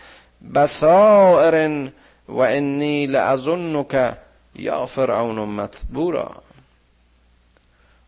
بصائر 0.54 1.88
و 2.28 2.38
انی 2.38 3.06
لأظنک 3.06 4.14
یا 4.54 4.86
فرعون 4.86 5.48
مثبورا 5.48 6.42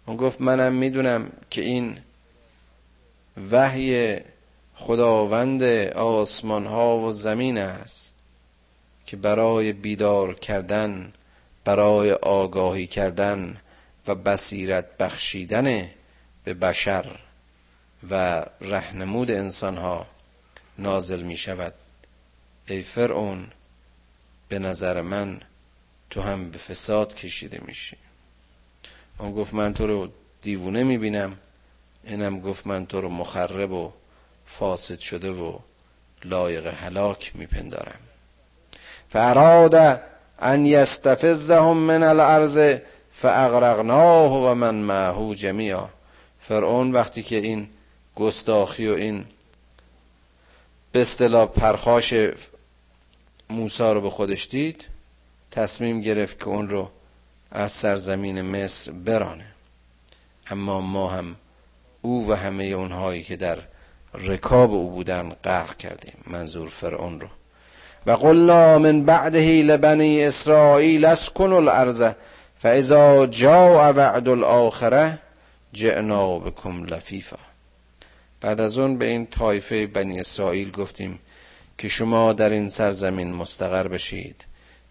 اون 0.07 0.17
گفت 0.17 0.41
منم 0.41 0.73
می‌دونم 0.73 1.31
که 1.51 1.61
این 1.61 1.99
وحی 3.51 4.19
خداوند 4.75 5.63
آسمان 5.93 6.67
ها 6.67 6.99
و 6.99 7.13
زمین 7.13 7.59
است. 7.59 8.08
که 9.09 9.17
برای 9.17 9.73
بیدار 9.73 10.35
کردن 10.35 11.13
برای 11.65 12.13
آگاهی 12.13 12.87
کردن 12.87 13.61
و 14.07 14.15
بصیرت 14.15 14.97
بخشیدن 14.97 15.91
به 16.45 16.55
بشر 16.55 17.19
و 18.11 18.45
رهنمود 18.61 19.31
انسان 19.31 19.77
ها 19.77 20.07
نازل 20.79 21.23
می 21.23 21.37
شود 21.37 21.75
ای 22.67 22.83
فرعون 22.83 23.47
به 24.49 24.59
نظر 24.59 25.03
من 25.03 25.41
تو 26.11 26.21
هم 26.21 26.51
به 26.51 26.59
فساد 26.59 27.15
کشیده 27.15 27.61
میشی. 27.67 27.97
اون 29.19 29.33
گفت 29.33 29.55
من 29.55 29.75
تو 29.75 29.87
رو 29.87 30.09
دیوونه 30.41 30.85
می‌بینم. 30.85 31.39
اینم 32.05 32.41
گفت 32.41 32.67
من 32.67 32.87
تو 32.87 33.01
رو 33.01 33.09
مخرب 33.09 33.73
و 33.73 33.93
فاسد 34.47 34.99
شده 34.99 35.31
و 35.31 35.59
لایق 36.25 36.67
هلاک 36.67 37.37
میپندارم. 37.37 38.08
فاراد 39.09 40.03
ان 40.39 40.67
یستفزهم 40.67 41.77
من 41.77 42.03
الارض 42.03 42.79
فاغرقناه 43.13 44.33
و 44.33 44.55
من 44.55 44.75
معه 44.75 45.35
جمیعا 45.35 45.89
فرعون 46.41 46.93
وقتی 46.93 47.23
که 47.23 47.37
این 47.37 47.69
گستاخی 48.17 48.89
و 48.89 48.95
این 48.95 49.25
به 50.93 51.01
اصطلاح 51.01 51.47
پرخاش 51.47 52.15
موسی 53.51 53.83
رو 53.83 54.01
به 54.01 54.11
خودش 54.11 54.49
دید 54.51 54.89
تصمیم 55.51 56.01
گرفت 56.01 56.39
که 56.39 56.49
اون 56.49 56.69
رو 56.69 56.91
از 57.51 57.73
سرزمین 57.73 58.43
مصر 58.43 58.93
برانه. 58.93 59.47
اما 60.51 60.81
ما 60.81 61.09
هم 61.09 61.37
او 62.03 62.31
و 62.31 62.35
همه 62.35 62.65
اونهایی 62.65 63.23
که 63.23 63.37
در 63.37 63.59
رکاب 64.15 64.73
او 64.73 64.91
بودن 64.91 65.29
غرق 65.29 65.77
کردیم. 65.77 66.15
منظور 66.27 66.69
فرعون 66.69 67.21
رو. 67.21 67.29
و 68.07 68.11
قلنا 68.11 68.79
من 68.79 69.05
بعده 69.05 69.63
لبنی 69.63 70.25
اسرائیل 70.25 71.05
اسکن 71.05 71.53
الارض 71.53 72.03
فاذا 72.59 73.27
جاء 73.27 73.93
وعد 73.93 74.29
الاخره 74.29 75.19
جئنا 75.73 76.39
بكم 76.39 76.85
لفیفا 76.85 77.39
بعد 78.41 78.61
از 78.61 78.79
اون 78.79 78.99
به 78.99 79.05
این 79.05 79.27
طایفه 79.27 79.87
بنی 79.87 80.21
اسرائیل 80.21 80.71
گفتیم 80.71 81.19
که 81.79 81.89
شما 81.89 82.33
در 82.33 82.51
این 82.51 82.71
سرزمین 82.71 83.33
مستقر 83.33 83.89
بشید 83.89 84.45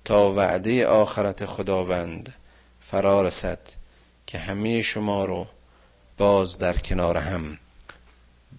تا 0.05 0.34
وعده 0.34 0.88
آخرت 0.88 1.45
خداوند 1.45 2.34
فرا 2.82 3.22
رسد 3.22 3.60
که 4.28 4.38
همه 4.38 4.82
شما 4.82 5.26
رو 5.26 5.47
باز 6.18 6.58
در 6.58 6.74
کنار 6.74 7.18
هم 7.18 7.58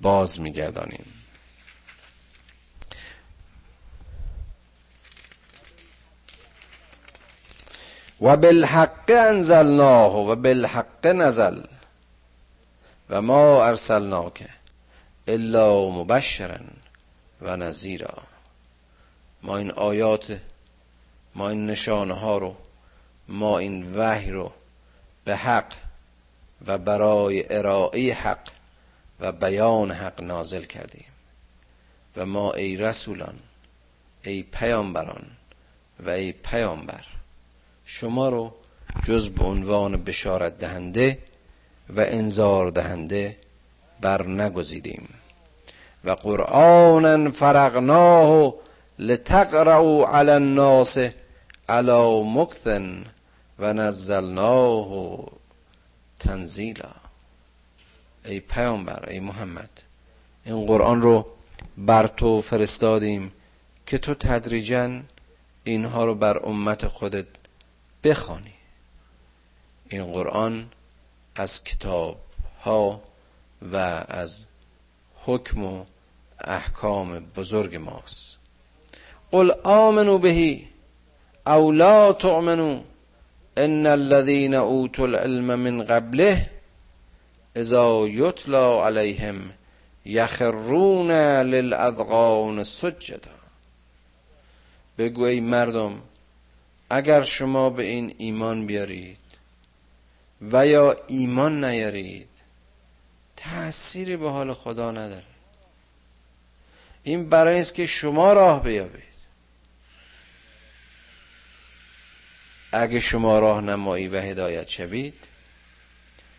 باز 0.00 0.40
میگردانیم. 0.40 1.17
و 8.20 8.36
بالحق 8.36 9.10
انزلناه 9.10 10.16
و 10.16 10.34
بالحق 10.34 11.06
نزل 11.06 11.62
و 13.10 13.22
ما 13.22 13.64
ارسلناک 13.66 14.48
الا 15.26 15.90
مبشرا 15.90 16.58
و 17.40 17.56
نظیرا 17.56 18.14
ما 19.42 19.56
این 19.56 19.70
آیات 19.70 20.38
ما 21.34 21.48
این 21.48 21.66
نشانه 21.66 22.14
ها 22.14 22.38
رو 22.38 22.56
ما 23.28 23.58
این 23.58 23.96
وحی 23.96 24.30
رو 24.30 24.52
به 25.24 25.36
حق 25.36 25.72
و 26.66 26.78
برای 26.78 27.56
ارائه 27.56 28.14
حق 28.14 28.48
و 29.20 29.32
بیان 29.32 29.90
حق 29.90 30.22
نازل 30.22 30.64
کردیم. 30.64 31.04
و 32.16 32.26
ما 32.26 32.52
ای 32.52 32.76
رسولان 32.76 33.38
ای 34.22 34.42
پیامبران 34.42 35.26
و 36.00 36.10
ای 36.10 36.32
پیامبر. 36.32 37.04
شما 37.90 38.28
رو 38.28 38.52
جز 39.04 39.30
به 39.30 39.44
عنوان 39.44 40.04
بشارت 40.04 40.58
دهنده 40.58 41.18
و 41.90 42.00
انذار 42.00 42.70
دهنده 42.70 43.36
بر 44.00 44.26
نگزیدیم. 44.26 45.08
و 46.04 46.10
قرآنا 46.10 47.30
فرقناه 47.30 48.54
لتقرأوا 48.98 50.08
على 50.08 50.30
الناس 50.30 50.98
على 51.68 52.22
مکثن 52.24 53.04
و 53.58 53.72
نزلناه 53.72 55.18
تنزیلا. 56.20 56.92
ای 58.24 58.40
پیامبر 58.40 59.08
ای 59.08 59.20
محمد 59.20 59.70
این 60.44 60.66
قرآن 60.66 61.02
رو 61.02 61.26
بر 61.78 62.06
تو 62.06 62.40
فرستادیم 62.40 63.32
که 63.86 63.98
تو 63.98 64.14
تدریجا 64.14 65.00
اینها 65.64 66.04
رو 66.04 66.14
بر 66.14 66.38
امت 66.38 66.86
خودت 66.86 67.26
بخوانی. 68.08 68.54
این 69.88 70.12
قرآن 70.12 70.68
از 71.36 71.64
کتاب 71.64 72.20
ها 72.62 73.02
و 73.72 73.76
از 74.08 74.46
حکم 75.24 75.64
و 75.64 75.84
احکام 76.40 77.18
بزرگ 77.18 77.76
ماست. 77.76 78.38
قل 79.30 79.52
آمنو 79.64 80.18
بهی 80.18 80.68
او 81.46 81.72
لا 81.72 82.12
تؤمنو 82.12 82.82
ان 83.56 83.86
الذين 83.86 84.54
اوتوا 84.54 85.04
العلم 85.06 85.58
من 85.58 85.82
قبله 85.82 86.50
اذا 87.56 88.08
یتلا 88.08 88.86
علیهم 88.86 89.50
یخرون 90.04 91.10
للاذقان 91.42 92.64
سجدا. 92.64 93.38
بگو 94.98 95.22
ای 95.22 95.40
مردم 95.40 96.02
اگر 96.90 97.22
شما 97.22 97.70
به 97.70 97.82
این 97.82 98.14
ایمان 98.18 98.66
بیارید 98.66 99.18
و 100.40 100.66
یا 100.66 100.96
ایمان 101.06 101.64
نیارید 101.64 102.28
تأثیری 103.36 104.16
به 104.16 104.30
حال 104.30 104.54
خدا 104.54 104.90
نداره. 104.90 105.24
این 107.02 107.28
برای 107.28 107.60
است 107.60 107.74
که 107.74 107.86
شما 107.86 108.32
راه 108.32 108.62
بیابید. 108.62 109.02
اگه 112.72 113.00
شما 113.00 113.38
راه 113.38 113.60
نمایی 113.60 114.08
و 114.08 114.20
هدایت 114.20 114.68
شوید 114.68 115.14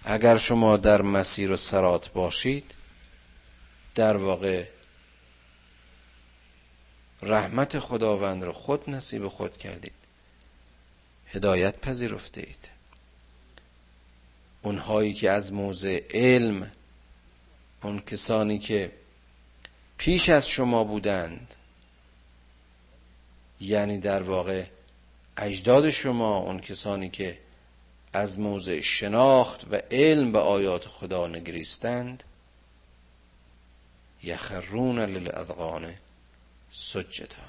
اگر 0.03 0.37
شما 0.37 0.77
در 0.77 1.01
مسیر 1.01 1.51
و 1.51 1.57
سرات 1.57 2.11
باشید 2.11 2.73
در 3.95 4.17
واقع 4.17 4.65
رحمت 7.21 7.79
خداوند 7.79 8.43
رو 8.43 8.53
خود 8.53 8.89
نصیب 8.89 9.27
خود 9.27 9.57
کردید. 9.57 9.98
هدایت 11.31 11.79
پذیرفته 11.79 12.41
اید 12.41 12.69
اونهایی 14.61 15.13
که 15.13 15.31
از 15.31 15.53
موضع 15.53 16.01
علم 16.13 16.71
اون 17.83 17.99
کسانی 17.99 18.59
که 18.59 18.91
پیش 19.97 20.29
از 20.29 20.47
شما 20.47 20.83
بودند 20.83 21.55
یعنی 23.59 23.99
در 23.99 24.23
واقع 24.23 24.65
اجداد 25.37 25.89
شما 25.89 26.37
اون 26.37 26.59
کسانی 26.59 27.09
که 27.09 27.39
از 28.13 28.39
موضع 28.39 28.81
شناخت 28.81 29.65
و 29.71 29.81
علم 29.91 30.31
به 30.31 30.39
آیات 30.39 30.87
خدا 30.87 31.27
نگریستند 31.27 32.23
یخرون 34.23 34.99
للاذقان 34.99 35.93
سجدا. 36.69 37.48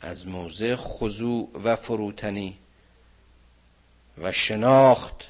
از 0.00 0.28
موضع 0.28 0.76
خضوع 0.76 1.50
و 1.64 1.76
فروتنی 1.76 2.58
و 4.18 4.32
شناخت 4.32 5.28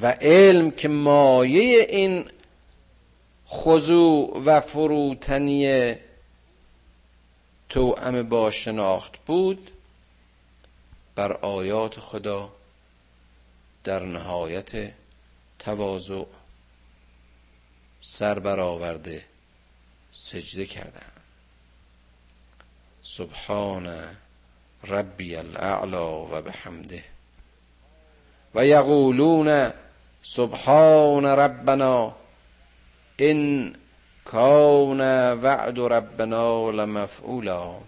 و 0.00 0.06
علم 0.06 0.70
که 0.70 0.88
مایه 0.88 1.86
این 1.88 2.30
خضوع 3.46 4.42
و 4.44 4.60
فروتنی 4.60 5.94
توأم 7.68 8.28
با 8.28 8.50
شناخت 8.50 9.18
بود 9.18 9.70
بر 11.14 11.32
آیات 11.32 12.00
خدا 12.00 12.52
در 13.84 14.02
نهایت 14.02 14.92
تواضع 15.58 16.24
سر 18.00 18.38
برآورده 18.38 19.24
سجده 20.12 20.66
کردند 20.66 21.21
سبحان 23.16 24.16
ربی 24.84 25.36
الاعلا 25.36 26.10
و 26.10 26.42
بحمده. 26.42 27.04
و 28.54 28.66
یقولون 28.66 29.72
سبحان 30.22 31.24
ربنا 31.26 32.16
ان 33.18 33.72
کان 34.24 35.00
وعد 35.34 35.78
ربنا 35.78 36.70
لمفعولا 36.70 37.80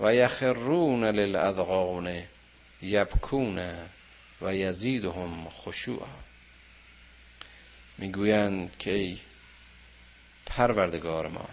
و 0.00 0.14
یخرون 0.14 1.04
للاذقان 1.04 2.22
یبکون 2.82 3.58
و 4.42 4.54
یزیدهم 4.54 5.48
خشوعا. 5.48 6.16
می‌گویند 7.98 8.76
که 8.78 8.90
ای 8.90 9.18
پروردگار 10.46 11.28
ما 11.28 11.48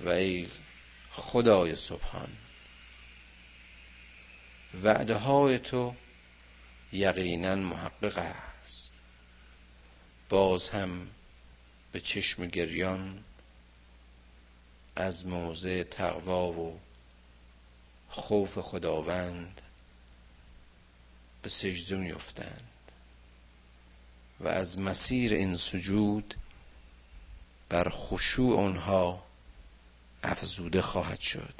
و 0.00 0.08
ای 0.08 0.48
خدای 1.12 1.76
سبحان. 1.76 2.36
وعده 4.82 5.14
های 5.14 5.58
تو 5.58 5.94
یقینا 6.92 7.54
محقق 7.54 8.18
است. 8.18 8.92
باز 10.28 10.70
هم 10.70 11.08
به 11.92 12.00
چشم 12.00 12.46
گریان 12.46 13.24
از 14.96 15.26
موضع 15.26 15.82
تقوا 15.82 16.52
و 16.52 16.80
خوف 18.08 18.58
خداوند 18.58 19.60
به 21.42 21.48
سجده 21.48 21.96
میفتند 21.96 22.68
و 24.40 24.48
از 24.48 24.80
مسیر 24.80 25.34
این 25.34 25.56
سجود 25.56 26.34
بر 27.68 27.88
خشوع 27.88 28.60
آنها 28.60 29.24
افزوده 30.22 30.82
خواهد 30.82 31.20
شد. 31.20 31.54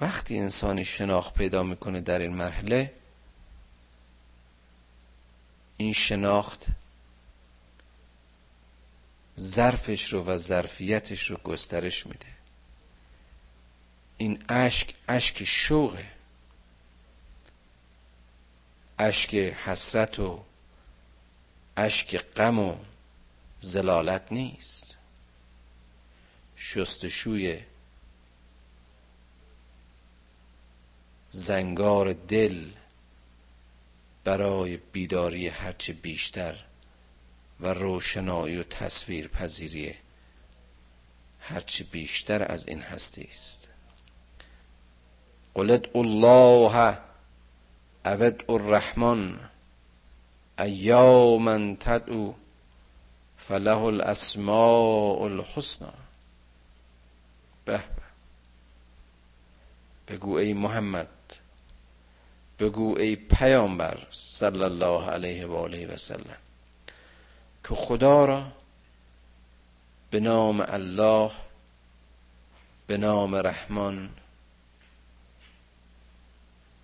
وقتی 0.00 0.38
انسانی 0.38 0.84
شناخت 0.84 1.34
پیدا 1.34 1.62
می‌کنه 1.62 2.00
در 2.00 2.18
این 2.18 2.32
مرحله 2.32 2.94
این 5.76 5.92
شناخت 5.92 6.66
ظرفش 9.40 10.12
رو 10.12 10.24
و 10.24 10.38
ظرفیتش 10.38 11.30
رو 11.30 11.36
گسترش 11.36 12.06
میده. 12.06 12.26
این 14.18 14.44
اشک 14.48 14.94
اشک 15.08 15.44
شوقه. 15.44 16.10
اشک 18.98 19.34
حسرت 19.34 20.18
و 20.18 20.44
اشک 21.76 22.16
غم 22.16 22.58
و 22.58 22.76
زلالت 23.60 24.32
نیست. 24.32 24.85
شستشوی 26.72 27.60
زنگار 31.30 32.12
دل 32.12 32.70
برای 34.24 34.76
بیداری 34.76 35.48
هرچه 35.48 35.92
بیشتر 35.92 36.64
و 37.60 37.74
روشنایی 37.74 38.56
و 38.56 38.62
تصویر 38.62 39.28
پذیری 39.28 39.94
هرچه 41.40 41.84
بیشتر 41.84 42.52
از 42.52 42.68
این 42.68 42.80
هستی 42.80 43.22
است. 43.22 43.68
قلت 45.54 45.96
الله 45.96 46.98
اود 48.04 48.44
الرحمن 48.48 49.38
ایاما 50.58 51.74
تدعو 51.74 52.32
فله 53.38 53.82
الاسماء 53.82 55.22
الحسنى. 55.22 56.05
به. 57.66 57.80
بگو 60.08 60.36
ای 60.36 60.52
محمد. 60.52 61.08
بگو 62.58 62.98
ای 62.98 63.16
پیامبر 63.16 64.06
صلی 64.10 64.62
الله 64.62 65.10
علیه 65.10 65.46
و 65.46 65.54
آله 65.54 65.86
و 65.86 65.96
سلم. 65.96 66.36
که 67.68 67.74
خدا 67.74 68.24
را 68.24 68.52
به 70.10 70.20
نام 70.20 70.64
الله 70.68 71.30
به 72.86 72.96
نام 72.96 73.34
رحمان 73.34 74.10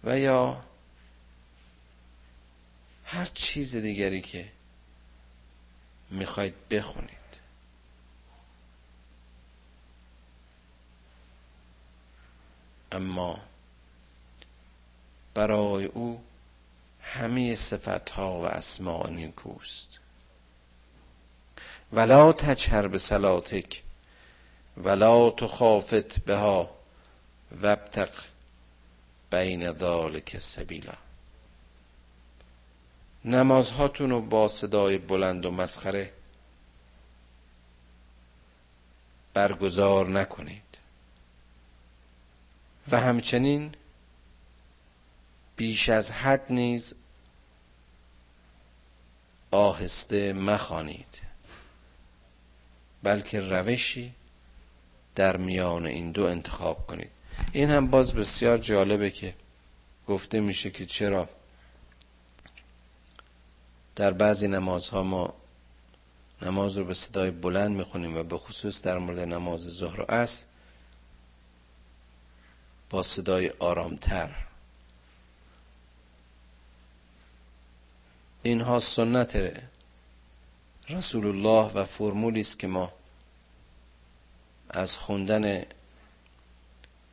و 0.04 0.18
یا 0.18 0.64
هر 3.04 3.24
چیز 3.24 3.76
دیگری 3.76 4.20
که 4.20 4.52
می‌خواید 6.10 6.68
بخونید. 6.68 7.21
اما 12.92 13.38
برای 15.34 15.84
او 15.84 16.22
همه 17.02 17.54
صفت 17.54 18.10
ها 18.10 18.40
و 18.40 18.44
اسماء 18.44 19.08
نیکوست. 19.08 19.98
ولا 21.92 22.32
تجهر 22.32 22.86
به 22.86 22.98
صلاتک 22.98 23.82
ولا 24.76 25.30
تخافت 25.30 26.18
بها 26.20 26.70
وابتق 27.62 28.10
بین 29.30 29.72
ذالک 29.72 30.38
سبیلا. 30.38 30.94
نمازهاتون 33.24 34.10
رو 34.10 34.20
با 34.20 34.48
صدای 34.48 34.98
بلند 34.98 35.44
و 35.44 35.50
مسخره 35.50 36.12
برگزار 39.34 40.08
نکنید. 40.08 40.71
و 42.90 43.00
همچنین 43.00 43.74
بیش 45.56 45.88
از 45.88 46.10
حد 46.12 46.46
نیز 46.50 46.94
آهسته 49.50 50.32
مخوانید. 50.32 51.20
بلکه 53.02 53.40
روشی 53.40 54.14
در 55.14 55.36
میان 55.36 55.86
این 55.86 56.12
دو 56.12 56.24
انتخاب 56.24 56.86
کنید. 56.86 57.10
این 57.52 57.70
هم 57.70 57.90
باز 57.90 58.14
بسیار 58.14 58.58
جالبه 58.58 59.10
که 59.10 59.34
گفته 60.08 60.40
میشه 60.40 60.70
که 60.70 60.86
چرا 60.86 61.28
در 63.96 64.10
بعضی 64.12 64.48
نمازها 64.48 65.02
ما 65.02 65.34
نماز 66.42 66.76
رو 66.76 66.84
به 66.84 66.94
صدای 66.94 67.30
بلند 67.30 67.76
می‌خونیم 67.76 68.16
و 68.16 68.22
به 68.22 68.38
خصوص 68.38 68.82
در 68.82 68.98
مورد 68.98 69.18
نماز 69.18 69.60
ظهر 69.60 70.00
و 70.00 70.04
با 72.92 73.02
صدای 73.02 73.50
آرامتر. 73.58 74.30
اینها 78.42 78.80
سنت 78.80 79.62
رسول 80.88 81.26
الله 81.26 81.72
و 81.72 81.84
فرمولی 81.84 82.40
است 82.40 82.58
که 82.58 82.66
ما 82.66 82.92
از 84.70 84.96
خوندن 84.96 85.64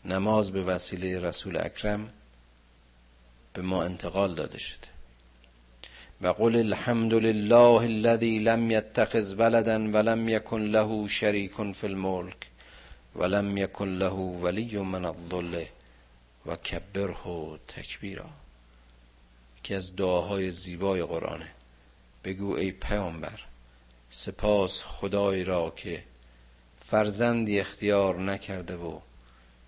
نماز 0.06 0.52
به 0.52 0.64
وسیله 0.64 1.20
رسول 1.20 1.58
اکرم 1.58 2.14
به 3.54 3.62
ما 3.62 3.84
انتقال 3.84 4.36
داده 4.36 4.58
شده. 4.58 4.88
و 6.22 6.28
قل 6.28 6.56
الحمد 6.56 7.14
لله 7.14 7.84
الذي 7.84 8.40
لم 8.40 8.72
يتخذ 8.72 9.36
ولدا 9.40 9.98
ولم 9.98 10.30
يكن 10.30 10.72
له 10.72 11.08
شريك 11.08 11.72
في 11.72 11.88
الملك 11.88 12.49
ولم 13.20 13.58
يكن 13.58 14.00
له 14.00 14.14
ولي 14.14 14.78
من 14.78 15.06
الظل 15.06 15.66
و 16.46 16.56
کبره 16.56 17.60
تکبیرا. 17.68 18.30
که 19.64 19.76
از 19.76 19.96
دعاهای 19.96 20.52
زیبای 20.52 21.04
قرآنه. 21.04 21.52
بگو 22.24 22.56
ای 22.56 22.72
پیامبر 22.72 23.40
سپاس 24.12 24.84
خدای 24.84 25.44
را 25.44 25.70
که 25.70 26.04
فرزندی 26.80 27.60
اختیار 27.60 28.20
نکرده 28.20 28.76
و 28.76 29.00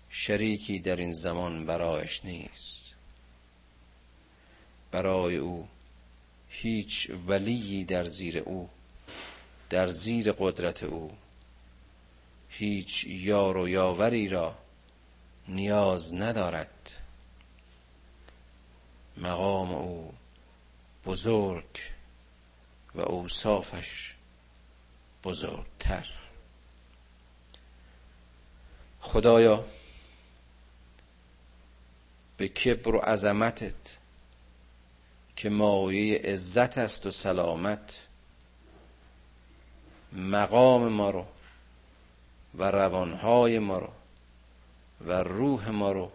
شریکی 0.08 0.78
در 0.78 0.96
این 0.96 1.12
زمان 1.12 1.66
برایش 1.66 2.24
نیست. 2.24 2.94
برای 4.90 5.36
او 5.36 5.68
هیچ 6.48 7.10
ولیی 7.26 7.84
در 7.84 8.04
زیر 8.04 8.38
او 8.38 8.68
در 9.70 9.88
زیر 9.88 10.32
قدرت 10.32 10.82
او 10.82 11.10
هیچ 12.54 13.04
یار 13.06 13.56
و 13.56 13.68
یاوری 13.68 14.28
را 14.28 14.58
نیاز 15.48 16.14
ندارد. 16.14 16.90
مقام 19.16 19.74
او 19.74 20.14
بزرگ 21.04 21.78
و 22.94 23.00
اوصافش 23.00 24.14
بزرگتر. 25.24 26.06
خدایا 29.00 29.64
به 32.36 32.48
کبر 32.48 32.94
و 32.94 32.98
عظمتت 32.98 33.74
که 35.36 35.50
مایه 35.50 36.18
عزت 36.18 36.78
است 36.78 37.06
و 37.06 37.10
سلامت 37.10 37.98
مقام 40.12 40.88
ما 40.88 41.10
رو 41.10 41.26
و 42.54 42.64
روانهای 42.64 43.58
ما 43.58 43.78
رو 43.78 43.88
و 45.06 45.12
روح 45.12 45.68
ما 45.68 45.92
رو 45.92 46.12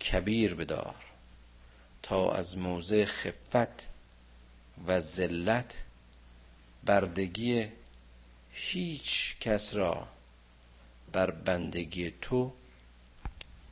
کبیر 0.00 0.54
بدار 0.54 0.94
تا 2.02 2.32
از 2.32 2.58
موضع 2.58 3.04
خفت 3.04 3.88
و 4.86 5.00
ذلت 5.00 5.82
بردگی 6.84 7.68
هیچ 8.52 9.36
کس 9.40 9.74
را 9.74 10.08
بر 11.12 11.30
بندگی 11.30 12.10
تو 12.10 12.52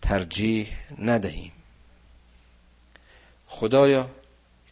ترجیح 0.02 0.76
ندهیم. 0.98 1.52
خدایا 3.46 4.10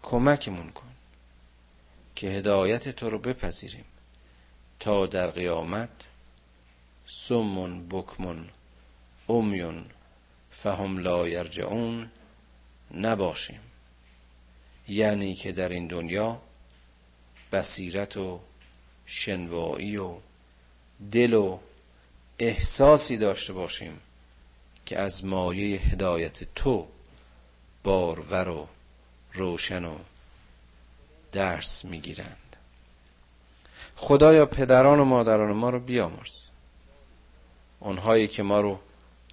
کمکمون 0.03 0.71
کن 0.71 0.91
که 2.17 2.27
هدایت 2.27 2.89
تو 2.89 3.11
رو 3.11 3.19
بپذیریم 3.19 3.85
تا 4.81 5.07
در 5.07 5.31
قیامت 5.31 5.91
سمون 7.13 7.89
بکمون 7.89 8.49
امیون 9.29 9.85
فهم 10.51 10.99
لا 10.99 11.29
یرجعون 11.29 12.11
نباشیم. 12.95 13.61
یعنی 14.89 15.35
که 15.35 15.53
در 15.53 15.69
این 15.69 15.87
دنیا 15.87 16.41
بصیرت 17.53 18.17
و 18.17 18.41
شنوایی 19.07 19.97
و 19.97 20.15
دل 21.13 21.33
و 21.33 21.59
احساسی 22.39 23.17
داشته 23.17 23.53
باشیم 23.53 24.01
که 24.87 24.99
از 24.99 25.25
مایه 25.25 25.81
هدایت 25.81 26.55
تو 26.55 26.89
بارور 27.85 28.49
و 28.49 28.69
روشن 29.33 29.85
و 29.85 29.99
درس 31.33 31.85
می‌گیرند. 31.85 32.57
خدایا 33.97 34.47
پدران 34.47 35.01
و 35.01 35.05
مادران 35.05 35.53
ما 35.53 35.71
رو 35.71 35.81
بیامرز. 35.81 36.40
اونهایی 37.81 38.29
که 38.29 38.43
ما 38.43 38.61
رو 38.61 38.81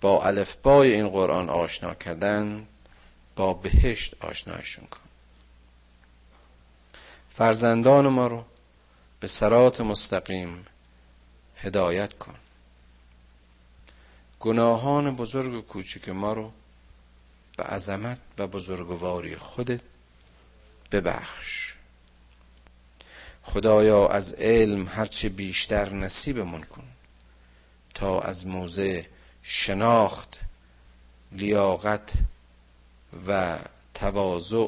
با 0.01 0.25
الفبای 0.25 0.93
این 0.93 1.09
قرآن 1.09 1.49
آشنا 1.49 1.93
کردن 1.93 2.67
با 3.35 3.53
بهشت 3.53 4.23
آشنایشون 4.23 4.85
کن. 4.85 4.99
فرزندان 7.29 8.07
ما 8.07 8.27
رو 8.27 8.45
به 9.19 9.27
سرات 9.27 9.81
مستقیم 9.81 10.65
هدایت 11.55 12.13
کن. 12.13 12.35
گناهان 14.39 15.15
بزرگ 15.15 15.53
و 15.53 15.61
کوچک 15.61 16.09
ما 16.09 16.33
رو 16.33 16.51
به 17.57 17.63
عظمت 17.63 18.17
و 18.37 18.47
بزرگواری 18.47 19.35
خودت 19.35 19.81
ببخش. 20.91 21.73
خدایا 23.43 24.07
از 24.07 24.33
علم 24.33 24.87
هرچه 24.87 25.29
بیشتر 25.29 25.89
نصیبمون 25.89 26.63
کن. 26.63 26.83
تا 27.97 28.19
از 28.19 28.47
موضع 28.47 29.03
شناخت 29.43 30.39
لیاقت 31.31 32.13
و 33.27 33.57
تواضع 33.93 34.67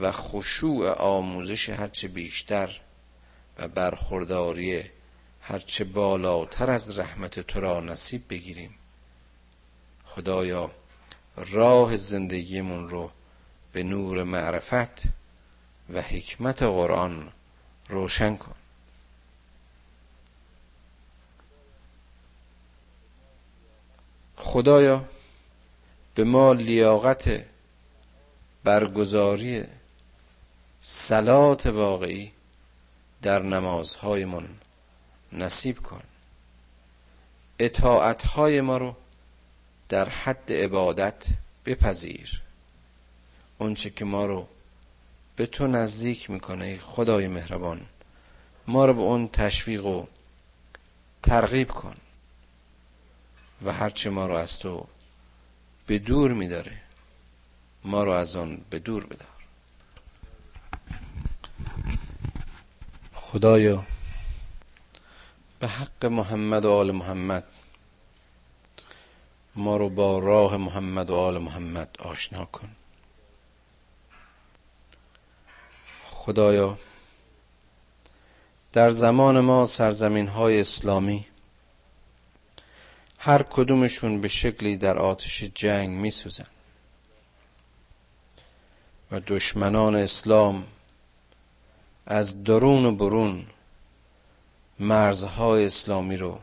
و 0.00 0.12
خشوع 0.12 0.90
آموزش 0.92 1.68
هرچه 1.68 2.08
بیشتر 2.08 2.80
و 3.58 3.68
برخورداری 3.68 4.84
هرچه 5.40 5.84
بالاتر 5.84 6.70
از 6.70 6.98
رحمت 6.98 7.40
تو 7.40 7.60
را 7.60 7.80
نصیب 7.80 8.22
بگیریم. 8.28 8.74
خدایا 10.04 10.70
راه 11.36 11.96
زندگیمون 11.96 12.88
رو 12.88 13.10
به 13.72 13.82
نور 13.82 14.22
معرفت 14.22 15.02
و 15.92 16.02
حکمت 16.02 16.62
قرآن 16.62 17.32
روشن 17.88 18.36
کن. 18.36 18.57
خدایا 24.50 25.04
به 26.14 26.24
ما 26.24 26.52
لیاقت 26.52 27.44
برگزاری 28.64 29.64
سلات 30.80 31.66
واقعی 31.66 32.32
در 33.22 33.42
نمازهایمان 33.42 34.48
نصیب 35.32 35.78
کن. 35.78 36.02
اطاعتهای 37.58 38.60
ما 38.60 38.76
رو 38.76 38.94
در 39.88 40.08
حد 40.08 40.52
عبادت 40.52 41.24
بپذیر. 41.66 42.42
اونچه 43.58 43.90
که 43.90 44.04
ما 44.04 44.26
رو 44.26 44.46
به 45.36 45.46
تو 45.46 45.66
نزدیک 45.66 46.30
می‌کنه 46.30 46.78
خدای 46.78 47.28
مهربان 47.28 47.80
ما 48.66 48.86
رو 48.86 48.94
به 48.94 49.00
اون 49.00 49.28
تشویق 49.28 49.86
و 49.86 50.06
ترغیب 51.22 51.70
کن. 51.70 51.94
و 53.64 53.72
هرچه 53.72 54.10
ما 54.10 54.26
رو 54.26 54.34
از 54.34 54.58
تو 54.58 54.86
به 55.86 55.98
دور 55.98 56.32
میداره 56.32 56.80
ما 57.84 58.04
رو 58.04 58.10
از 58.10 58.36
آن 58.36 58.60
به 58.70 58.78
دور 58.78 59.06
بدار. 59.06 59.28
خدایا 63.14 63.84
به 65.58 65.68
حق 65.68 66.06
محمد 66.06 66.64
و 66.64 66.72
آل 66.72 66.90
محمد 66.90 67.44
ما 69.54 69.76
رو 69.76 69.88
با 69.88 70.18
راه 70.18 70.56
محمد 70.56 71.10
و 71.10 71.14
آل 71.14 71.38
محمد 71.38 71.96
آشنا 71.98 72.44
کن. 72.44 72.68
خدایا 76.10 76.78
در 78.72 78.90
زمان 78.90 79.40
ما 79.40 79.66
سرزمین 79.66 80.28
های 80.28 80.60
اسلامی 80.60 81.26
هر 83.18 83.42
کدومشون 83.42 84.20
به 84.20 84.28
شکلی 84.28 84.76
در 84.76 84.98
آتش 84.98 85.44
جنگ 85.54 85.88
می 85.88 86.10
سوزن 86.10 86.46
و 89.10 89.20
دشمنان 89.20 89.94
اسلام 89.94 90.66
از 92.06 92.44
درون 92.44 92.84
و 92.84 92.92
برون 92.92 93.46
مرزهای 94.78 95.66
اسلامی 95.66 96.16
رو 96.16 96.40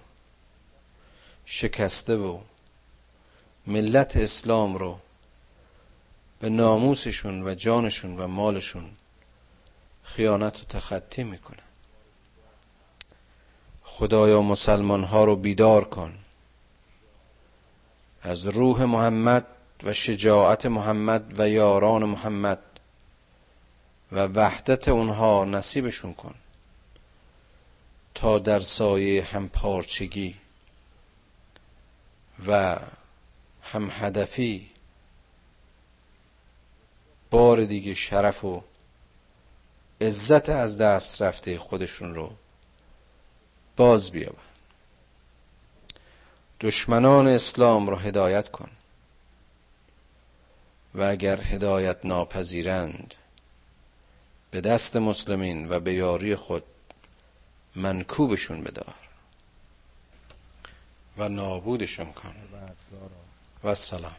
شکسته 1.45 2.15
و 2.15 2.39
ملت 3.67 4.17
اسلام 4.17 4.75
رو 4.75 4.99
به 6.39 6.49
ناموسشون 6.49 7.47
و 7.47 7.55
جانشون 7.55 8.19
و 8.19 8.27
مالشون 8.27 8.89
خیانت 10.03 10.61
و 10.61 10.65
تخطی 10.65 11.23
می‌کنن. 11.23 11.59
خدایا 13.83 14.41
مسلمان 14.41 15.03
ها 15.03 15.25
رو 15.25 15.35
بیدار 15.35 15.83
کن. 15.83 16.24
از 18.25 18.45
روح 18.47 18.83
محمد 18.83 19.45
و 19.83 19.93
شجاعت 19.93 20.65
محمد 20.65 21.39
و 21.39 21.49
یاران 21.49 22.03
محمد 22.03 22.59
و 24.11 24.25
وحدت 24.27 24.87
اونها 24.87 25.45
نصیبشون 25.45 26.13
کن 26.13 26.35
تا 28.15 28.39
در 28.39 28.59
سایه 28.59 29.23
همپارچگی 29.23 30.35
و 32.47 32.79
هم 33.61 33.91
هدفی 33.91 34.69
بار 37.31 37.63
دیگه 37.63 37.93
شرف 37.93 38.45
و 38.45 38.63
عزت 40.01 40.49
از 40.49 40.77
دست 40.77 41.21
رفته 41.21 41.57
خودشون 41.57 42.15
رو 42.15 42.31
باز 43.75 44.11
بیابن. 44.11 44.44
دشمنان 46.65 47.27
اسلام 47.27 47.89
رو 47.89 47.95
هدایت 47.95 48.51
کن. 48.51 48.69
و 50.95 51.03
اگر 51.03 51.41
هدایت 51.41 52.05
ناپذیرند 52.05 53.13
به 54.51 54.61
دست 54.61 54.95
مسلمین 54.95 55.69
و 55.69 55.79
به 55.79 55.93
یاری 55.93 56.35
خود 56.35 56.63
منکوبشون 57.75 58.63
بدار. 58.63 58.95
و 61.17 61.29
نابودشون 61.29 62.13
کن. 62.13 62.35
و 63.63 63.75
سلام. 63.75 64.15